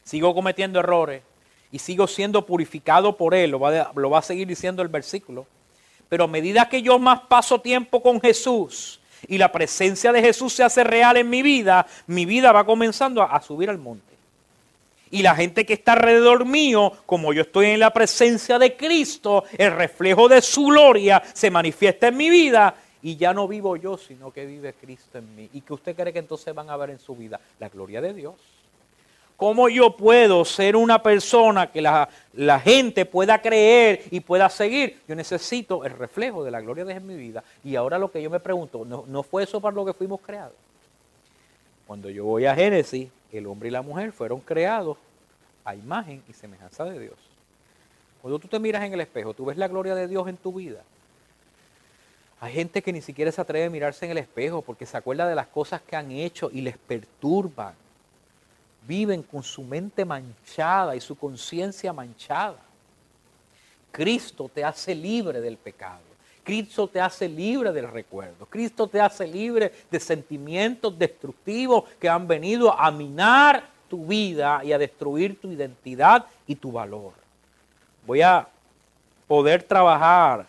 sigo 0.02 0.34
cometiendo 0.34 0.80
errores 0.80 1.22
y 1.70 1.78
sigo 1.78 2.08
siendo 2.08 2.44
purificado 2.44 3.16
por 3.16 3.36
Él. 3.36 3.52
Lo 3.52 3.60
va, 3.60 3.92
lo 3.94 4.10
va 4.10 4.18
a 4.18 4.22
seguir 4.22 4.48
diciendo 4.48 4.82
el 4.82 4.88
versículo. 4.88 5.46
Pero 6.08 6.24
a 6.24 6.26
medida 6.26 6.68
que 6.68 6.82
yo 6.82 6.98
más 6.98 7.20
paso 7.20 7.60
tiempo 7.60 8.02
con 8.02 8.20
Jesús 8.20 8.98
y 9.28 9.38
la 9.38 9.52
presencia 9.52 10.10
de 10.10 10.20
Jesús 10.20 10.54
se 10.54 10.64
hace 10.64 10.82
real 10.82 11.16
en 11.18 11.30
mi 11.30 11.42
vida, 11.42 11.86
mi 12.08 12.26
vida 12.26 12.50
va 12.50 12.66
comenzando 12.66 13.22
a 13.22 13.40
subir 13.40 13.70
al 13.70 13.78
monte. 13.78 14.16
Y 15.08 15.22
la 15.22 15.36
gente 15.36 15.64
que 15.64 15.74
está 15.74 15.92
alrededor 15.92 16.44
mío, 16.46 16.92
como 17.06 17.32
yo 17.32 17.42
estoy 17.42 17.66
en 17.66 17.78
la 17.78 17.92
presencia 17.92 18.58
de 18.58 18.76
Cristo, 18.76 19.44
el 19.56 19.70
reflejo 19.70 20.28
de 20.28 20.42
su 20.42 20.64
gloria 20.64 21.22
se 21.32 21.48
manifiesta 21.48 22.08
en 22.08 22.16
mi 22.16 22.28
vida 22.28 22.74
y 23.06 23.14
ya 23.14 23.32
no 23.32 23.46
vivo 23.46 23.76
yo, 23.76 23.96
sino 23.96 24.32
que 24.32 24.44
vive 24.44 24.72
Cristo 24.72 25.18
en 25.18 25.36
mí. 25.36 25.48
¿Y 25.52 25.60
que 25.60 25.72
usted 25.72 25.94
cree 25.94 26.12
que 26.12 26.18
entonces 26.18 26.52
van 26.52 26.68
a 26.70 26.76
ver 26.76 26.90
en 26.90 26.98
su 26.98 27.14
vida? 27.14 27.38
La 27.60 27.68
gloria 27.68 28.00
de 28.00 28.12
Dios. 28.12 28.34
¿Cómo 29.36 29.68
yo 29.68 29.96
puedo 29.96 30.44
ser 30.44 30.74
una 30.74 31.00
persona 31.00 31.70
que 31.70 31.80
la, 31.80 32.08
la, 32.32 32.58
gente 32.58 33.04
pueda 33.04 33.40
creer 33.40 34.02
y 34.10 34.18
pueda 34.18 34.50
seguir? 34.50 35.02
Yo 35.06 35.14
necesito 35.14 35.84
el 35.84 35.92
reflejo 35.92 36.42
de 36.42 36.50
la 36.50 36.60
gloria 36.60 36.84
de 36.84 36.94
Dios 36.94 37.00
en 37.00 37.06
mi 37.06 37.14
vida. 37.14 37.44
Y 37.62 37.76
ahora 37.76 37.96
lo 37.96 38.10
que 38.10 38.20
yo 38.20 38.28
me 38.28 38.40
pregunto, 38.40 38.84
¿no, 38.84 39.04
¿no 39.06 39.22
fue 39.22 39.44
eso 39.44 39.60
para 39.60 39.76
lo 39.76 39.84
que 39.84 39.92
fuimos 39.92 40.20
creados? 40.20 40.56
Cuando 41.86 42.10
yo 42.10 42.24
voy 42.24 42.46
a 42.46 42.56
Génesis, 42.56 43.08
el 43.30 43.46
hombre 43.46 43.68
y 43.68 43.70
la 43.70 43.82
mujer 43.82 44.10
fueron 44.10 44.40
creados 44.40 44.98
a 45.64 45.76
imagen 45.76 46.24
y 46.28 46.32
semejanza 46.32 46.84
de 46.84 46.98
Dios. 46.98 47.18
Cuando 48.20 48.40
tú 48.40 48.48
te 48.48 48.58
miras 48.58 48.82
en 48.82 48.94
el 48.94 49.00
espejo, 49.00 49.32
tú 49.32 49.44
ves 49.44 49.56
la 49.58 49.68
gloria 49.68 49.94
de 49.94 50.08
Dios 50.08 50.26
en 50.26 50.38
tu 50.38 50.52
vida. 50.52 50.82
Hay 52.40 52.52
gente 52.52 52.82
que 52.82 52.92
ni 52.92 53.00
siquiera 53.00 53.32
se 53.32 53.40
atreve 53.40 53.66
a 53.66 53.70
mirarse 53.70 54.04
en 54.04 54.10
el 54.10 54.18
espejo 54.18 54.62
porque 54.62 54.84
se 54.84 54.96
acuerda 54.96 55.26
de 55.26 55.34
las 55.34 55.46
cosas 55.46 55.80
que 55.80 55.96
han 55.96 56.10
hecho 56.10 56.50
y 56.52 56.60
les 56.60 56.76
perturban. 56.76 57.74
Viven 58.86 59.22
con 59.22 59.42
su 59.42 59.62
mente 59.62 60.04
manchada 60.04 60.94
y 60.94 61.00
su 61.00 61.16
conciencia 61.16 61.92
manchada. 61.92 62.58
Cristo 63.90 64.50
te 64.52 64.62
hace 64.62 64.94
libre 64.94 65.40
del 65.40 65.56
pecado. 65.56 66.02
Cristo 66.44 66.86
te 66.86 67.00
hace 67.00 67.28
libre 67.28 67.72
del 67.72 67.90
recuerdo. 67.90 68.46
Cristo 68.46 68.86
te 68.86 69.00
hace 69.00 69.26
libre 69.26 69.72
de 69.90 69.98
sentimientos 69.98 70.96
destructivos 70.96 71.84
que 71.98 72.08
han 72.08 72.28
venido 72.28 72.78
a 72.78 72.90
minar 72.90 73.64
tu 73.88 74.06
vida 74.06 74.60
y 74.62 74.72
a 74.72 74.78
destruir 74.78 75.40
tu 75.40 75.50
identidad 75.50 76.26
y 76.46 76.54
tu 76.54 76.70
valor. 76.70 77.14
Voy 78.06 78.22
a 78.22 78.46
poder 79.26 79.62
trabajar 79.62 80.46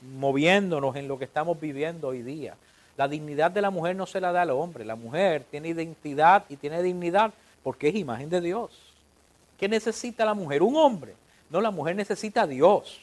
moviéndonos 0.00 0.96
en 0.96 1.08
lo 1.08 1.18
que 1.18 1.24
estamos 1.24 1.60
viviendo 1.60 2.08
hoy 2.08 2.22
día. 2.22 2.54
La 2.96 3.08
dignidad 3.08 3.50
de 3.50 3.62
la 3.62 3.70
mujer 3.70 3.94
no 3.94 4.06
se 4.06 4.20
la 4.20 4.32
da 4.32 4.42
al 4.42 4.50
hombre. 4.50 4.84
La 4.84 4.96
mujer 4.96 5.44
tiene 5.50 5.68
identidad 5.68 6.44
y 6.48 6.56
tiene 6.56 6.82
dignidad 6.82 7.32
porque 7.62 7.88
es 7.88 7.94
imagen 7.94 8.28
de 8.28 8.40
Dios. 8.40 8.70
¿Qué 9.58 9.68
necesita 9.68 10.24
la 10.24 10.34
mujer? 10.34 10.62
Un 10.62 10.76
hombre. 10.76 11.14
No, 11.50 11.60
la 11.60 11.70
mujer 11.70 11.96
necesita 11.96 12.42
a 12.42 12.46
Dios. 12.46 13.00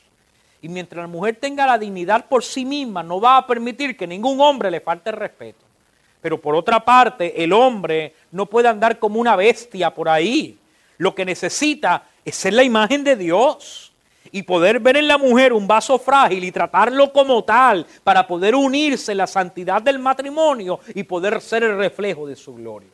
Y 0.62 0.70
mientras 0.70 1.02
la 1.02 1.08
mujer 1.08 1.38
tenga 1.40 1.66
la 1.66 1.78
dignidad 1.78 2.28
por 2.28 2.44
sí 2.44 2.66
misma, 2.66 3.04
no 3.04 3.20
va 3.20 3.38
a 3.38 3.48
permitir 3.48 3.96
que 3.96 4.08
ningún 4.08 4.40
hombre 4.42 4.72
le 4.72 4.82
falte 4.82 5.12
el 5.12 5.16
respeto. 5.16 5.64
Pero 6.22 6.42
por 6.42 6.56
otra 6.56 6.84
parte, 6.84 7.44
el 7.44 7.54
hombre 7.54 8.16
no 8.32 8.48
puede 8.48 8.68
andar 8.68 8.98
como 8.98 9.20
una 9.20 9.36
bestia 9.36 9.94
por 9.94 10.10
ahí. 10.10 10.58
Lo 10.98 11.14
que 11.14 11.24
necesita 11.24 12.04
es 12.24 12.36
ser 12.36 12.54
la 12.54 12.64
imagen 12.64 13.04
de 13.04 13.16
Dios 13.16 13.94
y 14.32 14.44
poder 14.44 14.80
ver 14.80 14.98
en 14.98 15.08
la 15.08 15.18
mujer 15.18 15.54
un 15.54 15.68
vaso 15.68 15.98
frágil 15.98 16.44
y 16.44 16.52
tratarlo 16.52 17.12
como 17.12 17.44
tal 17.44 17.86
para 18.04 18.26
poder 18.28 18.56
unirse 18.56 19.12
en 19.12 19.20
la 19.20 19.28
santidad 19.28 19.82
del 19.82 20.00
matrimonio 20.00 20.80
y 20.94 21.04
poder 21.04 21.42
ser 21.42 21.64
el 21.64 21.78
reflejo 21.78 22.28
de 22.28 22.36
su 22.36 22.56
gloria. 22.56 22.90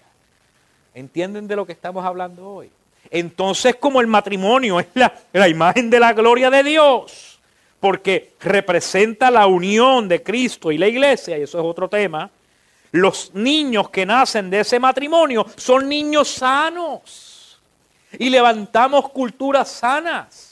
¿Entienden 0.93 1.47
de 1.47 1.55
lo 1.55 1.65
que 1.65 1.71
estamos 1.71 2.05
hablando 2.05 2.47
hoy? 2.47 2.69
Entonces, 3.09 3.75
como 3.75 4.01
el 4.01 4.07
matrimonio 4.07 4.79
es 4.79 4.87
la, 4.93 5.13
la 5.33 5.47
imagen 5.47 5.89
de 5.89 5.99
la 5.99 6.13
gloria 6.13 6.49
de 6.49 6.63
Dios, 6.63 7.39
porque 7.79 8.33
representa 8.39 9.31
la 9.31 9.47
unión 9.47 10.07
de 10.07 10.21
Cristo 10.21 10.71
y 10.71 10.77
la 10.77 10.87
iglesia, 10.87 11.37
y 11.37 11.41
eso 11.41 11.59
es 11.59 11.65
otro 11.65 11.89
tema, 11.89 12.29
los 12.91 13.33
niños 13.33 13.89
que 13.89 14.05
nacen 14.05 14.49
de 14.49 14.59
ese 14.61 14.79
matrimonio 14.79 15.45
son 15.55 15.87
niños 15.87 16.29
sanos. 16.29 17.59
Y 18.19 18.29
levantamos 18.29 19.09
culturas 19.09 19.69
sanas. 19.69 20.50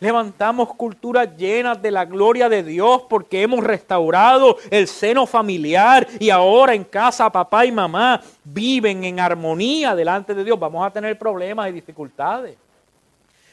Levantamos 0.00 0.74
culturas 0.74 1.28
llenas 1.36 1.80
de 1.82 1.90
la 1.90 2.06
gloria 2.06 2.48
de 2.48 2.62
Dios 2.62 3.02
porque 3.08 3.42
hemos 3.42 3.62
restaurado 3.62 4.56
el 4.70 4.88
seno 4.88 5.26
familiar 5.26 6.08
y 6.18 6.30
ahora 6.30 6.74
en 6.74 6.84
casa 6.84 7.30
papá 7.30 7.66
y 7.66 7.72
mamá 7.72 8.18
viven 8.42 9.04
en 9.04 9.20
armonía 9.20 9.94
delante 9.94 10.34
de 10.34 10.42
Dios. 10.42 10.58
Vamos 10.58 10.86
a 10.86 10.90
tener 10.90 11.18
problemas 11.18 11.68
y 11.68 11.72
dificultades. 11.72 12.56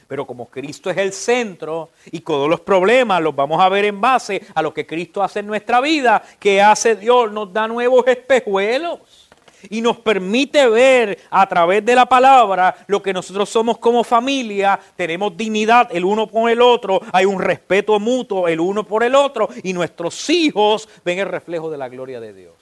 Pero 0.08 0.26
como 0.26 0.46
Cristo 0.46 0.90
es 0.90 0.96
el 0.96 1.12
centro 1.12 1.90
y 2.10 2.22
todos 2.22 2.50
los 2.50 2.62
problemas 2.62 3.22
los 3.22 3.36
vamos 3.36 3.62
a 3.62 3.68
ver 3.68 3.84
en 3.84 4.00
base 4.00 4.42
a 4.56 4.62
lo 4.62 4.74
que 4.74 4.88
Cristo 4.88 5.22
hace 5.22 5.42
en 5.42 5.48
nuestra 5.48 5.82
vida, 5.82 6.24
que 6.40 6.62
hace 6.62 6.96
Dios, 6.96 7.30
nos 7.30 7.52
da 7.52 7.68
nuevos 7.68 8.08
espejuelos 8.08 9.27
y 9.70 9.82
nos 9.82 9.98
permite 9.98 10.68
ver 10.68 11.20
a 11.30 11.48
través 11.48 11.84
de 11.86 11.96
la 11.96 12.06
palabra 12.06 12.76
lo 12.88 13.02
que 13.02 13.14
nosotros 13.14 13.50
somos 13.50 13.78
como 13.78 14.04
familia, 14.04 14.80
tenemos 14.96 15.36
dignidad 15.36 15.90
el 15.92 16.06
uno 16.06 16.28
por 16.28 16.50
el 16.50 16.62
otro, 16.62 17.02
hay 17.12 17.26
un 17.26 17.42
respeto 17.42 18.00
mutuo 18.00 18.48
el 18.48 18.60
uno 18.60 18.84
por 18.84 19.04
el 19.04 19.16
otro 19.16 19.50
y 19.64 19.74
nuestros 19.74 20.30
hijos 20.30 20.88
ven 21.04 21.20
el 21.20 21.28
reflejo 21.28 21.70
de 21.70 21.78
la 21.78 21.90
gloria 21.90 22.20
de 22.20 22.34
Dios. 22.34 22.56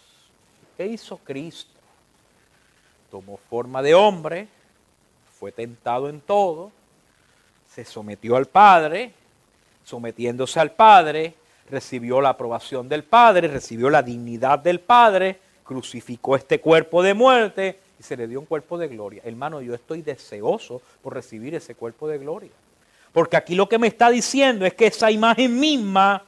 ¿Qué 0.78 0.86
hizo 0.86 1.18
Cristo? 1.18 1.74
Tomó 3.10 3.38
forma 3.50 3.82
de 3.82 3.96
hombre, 3.96 4.48
fue 5.40 5.52
tentado 5.52 6.10
en 6.10 6.22
todo, 6.22 6.72
se 7.74 7.86
sometió 7.86 8.36
al 8.36 8.46
Padre, 8.46 9.14
sometiéndose 9.84 10.60
al 10.60 10.72
Padre, 10.72 11.36
recibió 11.70 12.22
la 12.22 12.30
aprobación 12.30 12.88
del 12.90 13.04
Padre, 13.04 13.48
recibió 13.48 13.90
la 13.90 14.04
dignidad 14.04 14.60
del 14.60 14.80
Padre, 14.80 15.40
crucificó 15.66 16.36
este 16.36 16.62
cuerpo 16.62 17.04
de 17.04 17.14
muerte 17.14 17.80
y 18.00 18.04
se 18.04 18.16
le 18.16 18.28
dio 18.28 18.40
un 18.40 18.46
cuerpo 18.46 18.78
de 18.78 18.88
gloria. 18.88 19.22
Hermano, 19.26 19.62
yo 19.62 19.74
estoy 19.74 20.02
deseoso 20.02 20.82
por 21.02 21.14
recibir 21.14 21.56
ese 21.56 21.76
cuerpo 21.76 22.08
de 22.08 22.20
gloria. 22.20 22.52
Porque 23.12 23.36
aquí 23.36 23.56
lo 23.56 23.68
que 23.68 23.80
me 23.80 23.88
está 23.88 24.10
diciendo 24.10 24.66
es 24.66 24.74
que 24.74 24.88
esa 24.88 25.10
imagen 25.10 25.60
misma 25.60 26.24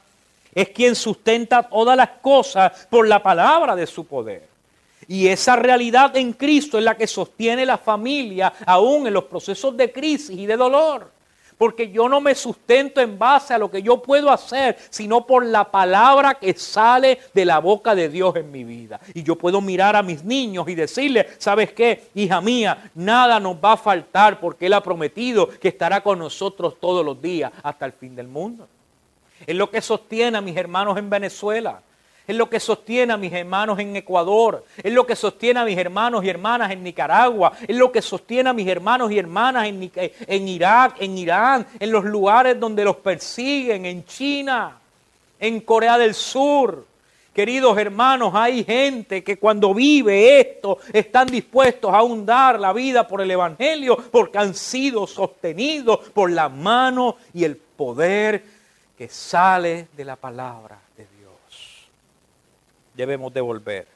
es 0.54 0.70
quien 0.70 0.94
sustenta 0.94 1.62
todas 1.62 1.96
las 1.96 2.10
cosas 2.20 2.86
por 2.90 3.06
la 3.06 3.22
palabra 3.22 3.76
de 3.76 3.86
su 3.86 4.06
poder. 4.06 4.48
Y 5.06 5.28
esa 5.28 5.56
realidad 5.56 6.16
en 6.16 6.32
Cristo 6.32 6.78
es 6.78 6.84
la 6.84 6.96
que 6.96 7.06
sostiene 7.06 7.64
la 7.64 7.78
familia 7.78 8.52
aún 8.66 9.06
en 9.06 9.14
los 9.14 9.24
procesos 9.24 9.76
de 9.76 9.92
crisis 9.92 10.36
y 10.36 10.46
de 10.46 10.56
dolor 10.56 11.17
porque 11.58 11.90
yo 11.90 12.08
no 12.08 12.20
me 12.20 12.34
sustento 12.34 13.00
en 13.00 13.18
base 13.18 13.52
a 13.52 13.58
lo 13.58 13.70
que 13.70 13.82
yo 13.82 14.00
puedo 14.00 14.30
hacer, 14.30 14.78
sino 14.88 15.26
por 15.26 15.44
la 15.44 15.70
palabra 15.70 16.34
que 16.34 16.54
sale 16.54 17.18
de 17.34 17.44
la 17.44 17.58
boca 17.58 17.94
de 17.94 18.08
Dios 18.08 18.36
en 18.36 18.50
mi 18.50 18.64
vida. 18.64 19.00
Y 19.12 19.24
yo 19.24 19.36
puedo 19.36 19.60
mirar 19.60 19.96
a 19.96 20.02
mis 20.02 20.24
niños 20.24 20.68
y 20.68 20.74
decirles, 20.74 21.26
¿sabes 21.38 21.72
qué? 21.72 22.08
Hija 22.14 22.40
mía, 22.40 22.90
nada 22.94 23.40
nos 23.40 23.56
va 23.56 23.72
a 23.72 23.76
faltar 23.76 24.38
porque 24.40 24.66
Él 24.66 24.72
ha 24.72 24.82
prometido 24.82 25.48
que 25.48 25.68
estará 25.68 26.00
con 26.02 26.20
nosotros 26.20 26.76
todos 26.80 27.04
los 27.04 27.20
días 27.20 27.52
hasta 27.62 27.84
el 27.84 27.92
fin 27.92 28.14
del 28.14 28.28
mundo. 28.28 28.68
Es 29.46 29.56
lo 29.56 29.70
que 29.70 29.80
sostiene 29.80 30.38
a 30.38 30.40
mis 30.40 30.56
hermanos 30.56 30.96
en 30.96 31.10
Venezuela 31.10 31.82
es 32.28 32.36
lo 32.36 32.50
que 32.50 32.60
sostiene 32.60 33.14
a 33.14 33.16
mis 33.16 33.32
hermanos 33.32 33.78
en 33.78 33.96
Ecuador, 33.96 34.62
es 34.82 34.92
lo 34.92 35.06
que 35.06 35.16
sostiene 35.16 35.60
a 35.60 35.64
mis 35.64 35.78
hermanos 35.78 36.22
y 36.22 36.28
hermanas 36.28 36.70
en 36.70 36.82
Nicaragua, 36.84 37.54
es 37.66 37.74
lo 37.74 37.90
que 37.90 38.02
sostiene 38.02 38.50
a 38.50 38.52
mis 38.52 38.68
hermanos 38.68 39.10
y 39.10 39.18
hermanas 39.18 39.66
en, 39.66 40.48
Irak, 40.48 40.96
en 41.00 41.16
Irán, 41.16 41.66
en 41.80 41.90
los 41.90 42.04
lugares 42.04 42.60
donde 42.60 42.84
los 42.84 42.96
persiguen, 42.96 43.86
en 43.86 44.04
China, 44.04 44.78
en 45.40 45.60
Corea 45.62 45.96
del 45.96 46.12
Sur. 46.12 46.86
Queridos 47.32 47.78
hermanos, 47.78 48.34
hay 48.34 48.62
gente 48.62 49.24
que 49.24 49.38
cuando 49.38 49.72
vive 49.72 50.38
esto 50.38 50.80
están 50.92 51.28
dispuestos 51.28 51.94
a 51.94 52.02
hundar 52.02 52.60
la 52.60 52.74
vida 52.74 53.08
por 53.08 53.22
el 53.22 53.30
Evangelio 53.30 53.96
porque 54.10 54.36
han 54.36 54.54
sido 54.54 55.06
sostenidos 55.06 56.00
por 56.12 56.30
la 56.30 56.50
mano 56.50 57.16
y 57.32 57.44
el 57.44 57.56
poder 57.56 58.44
que 58.98 59.08
sale 59.08 59.88
de 59.96 60.04
la 60.04 60.16
palabra 60.16 60.87
debemos 62.98 63.32
devolver. 63.32 63.86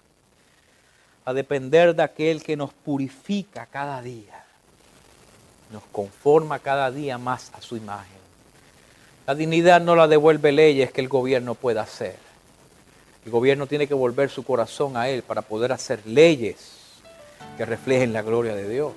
A 1.24 1.32
depender 1.32 1.94
de 1.94 2.04
aquel 2.04 2.42
que 2.42 2.56
nos 2.56 2.72
purifica 2.72 3.66
cada 3.66 4.00
día. 4.00 4.44
Nos 5.72 5.82
conforma 5.90 6.60
cada 6.60 6.90
día 6.90 7.18
más 7.18 7.50
a 7.52 7.60
su 7.60 7.76
imagen. 7.76 8.22
La 9.26 9.34
dignidad 9.34 9.80
no 9.80 9.96
la 9.96 10.06
devuelve 10.06 10.52
leyes 10.52 10.92
que 10.92 11.00
el 11.00 11.08
gobierno 11.08 11.54
pueda 11.56 11.82
hacer. 11.82 12.16
El 13.24 13.32
gobierno 13.32 13.66
tiene 13.66 13.88
que 13.88 13.94
volver 13.94 14.30
su 14.30 14.44
corazón 14.44 14.96
a 14.96 15.08
él 15.08 15.22
para 15.22 15.42
poder 15.42 15.72
hacer 15.72 16.06
leyes. 16.06 16.78
que 17.56 17.64
reflejen 17.66 18.12
la 18.12 18.22
gloria 18.22 18.54
de 18.54 18.68
Dios. 18.68 18.94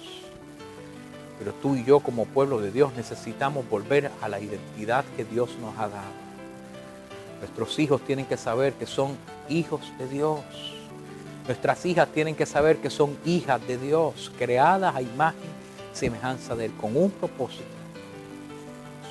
Pero 1.40 1.52
tú 1.52 1.76
y 1.76 1.84
yo 1.84 2.00
como 2.00 2.26
pueblo 2.26 2.62
de 2.62 2.72
Dios 2.72 2.94
necesitamos 2.96 3.68
volver 3.68 4.12
a 4.22 4.30
la 4.30 4.40
identidad 4.40 5.04
que 5.18 5.26
Dios 5.26 5.50
nos 5.60 5.78
ha 5.78 5.90
dado. 5.90 6.25
Nuestros 7.46 7.78
hijos 7.78 8.02
tienen 8.02 8.26
que 8.26 8.38
saber 8.38 8.74
que 8.74 8.88
son 8.88 9.16
hijos 9.50 9.94
de 10.00 10.08
Dios. 10.08 10.42
Nuestras 11.46 11.86
hijas 11.86 12.10
tienen 12.10 12.36
que 12.36 12.48
saber 12.48 12.78
que 12.78 12.90
son 12.90 13.16
hijas 13.24 13.66
de 13.68 13.78
Dios, 13.78 14.32
creadas 14.36 14.96
a 14.96 15.04
imagen 15.04 15.52
semejanza 15.94 16.56
de 16.56 16.66
Él, 16.66 16.74
con 16.74 16.98
un 16.98 17.12
propósito. 17.12 17.64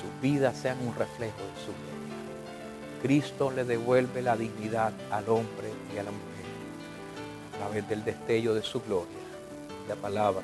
Sus 0.01 0.21
vidas 0.21 0.57
sean 0.57 0.85
un 0.85 0.93
reflejo 0.95 1.37
de 1.37 1.61
su 1.61 1.71
gloria. 1.71 3.01
Cristo 3.01 3.51
le 3.51 3.63
devuelve 3.63 4.21
la 4.21 4.35
dignidad 4.35 4.91
al 5.09 5.29
hombre 5.29 5.71
y 5.95 5.97
a 5.97 6.03
la 6.03 6.11
mujer 6.11 6.45
a 7.53 7.57
través 7.57 7.87
del 7.87 8.03
destello 8.03 8.53
de 8.53 8.63
su 8.63 8.81
gloria, 8.81 9.15
la 9.87 9.95
palabra 9.95 10.43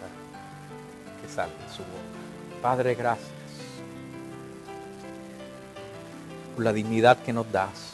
que 1.21 1.27
sale 1.27 1.51
de 1.51 1.69
su 1.75 1.80
boca. 1.80 2.62
Padre, 2.62 2.95
gracias 2.95 3.40
la 6.62 6.74
dignidad 6.74 7.17
que 7.19 7.34
nos 7.34 7.52
das, 7.52 7.91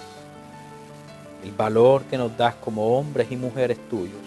el 1.43 1.51
valor 1.51 2.03
que 2.03 2.17
nos 2.17 2.35
das 2.37 2.55
como 2.55 2.97
hombres 2.97 3.31
y 3.31 3.35
mujeres 3.35 3.77
tuyos. 3.89 4.21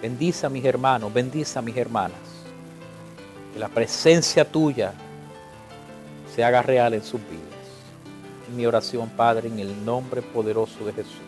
Bendice 0.00 0.46
a 0.46 0.48
mis 0.48 0.64
hermanos, 0.64 1.12
bendice 1.12 1.58
a 1.58 1.62
mis 1.62 1.76
hermanas. 1.76 2.18
Que 3.52 3.58
la 3.58 3.68
presencia 3.68 4.44
tuya 4.44 4.92
se 6.34 6.44
haga 6.44 6.62
real 6.62 6.94
en 6.94 7.02
sus 7.02 7.20
vidas. 7.20 7.42
En 8.48 8.56
mi 8.56 8.64
oración, 8.64 9.08
Padre, 9.10 9.48
en 9.48 9.58
el 9.58 9.84
nombre 9.84 10.22
poderoso 10.22 10.84
de 10.84 10.92
Jesús. 10.92 11.18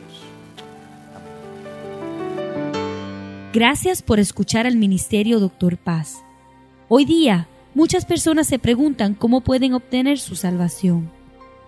Gracias 3.52 4.02
por 4.02 4.20
escuchar 4.20 4.68
al 4.68 4.76
Ministerio 4.76 5.40
Doctor 5.40 5.76
Paz. 5.76 6.22
Hoy 6.88 7.04
día, 7.04 7.48
muchas 7.74 8.04
personas 8.04 8.46
se 8.46 8.60
preguntan 8.60 9.14
cómo 9.14 9.40
pueden 9.40 9.74
obtener 9.74 10.20
su 10.20 10.36
salvación. 10.36 11.10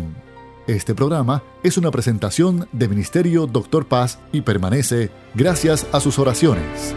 Este 0.70 0.94
programa 0.94 1.42
es 1.64 1.78
una 1.78 1.90
presentación 1.90 2.68
de 2.70 2.86
Ministerio 2.86 3.48
Doctor 3.48 3.88
Paz 3.88 4.20
y 4.30 4.42
permanece 4.42 5.10
gracias 5.34 5.84
a 5.90 5.98
sus 5.98 6.20
oraciones. 6.20 6.94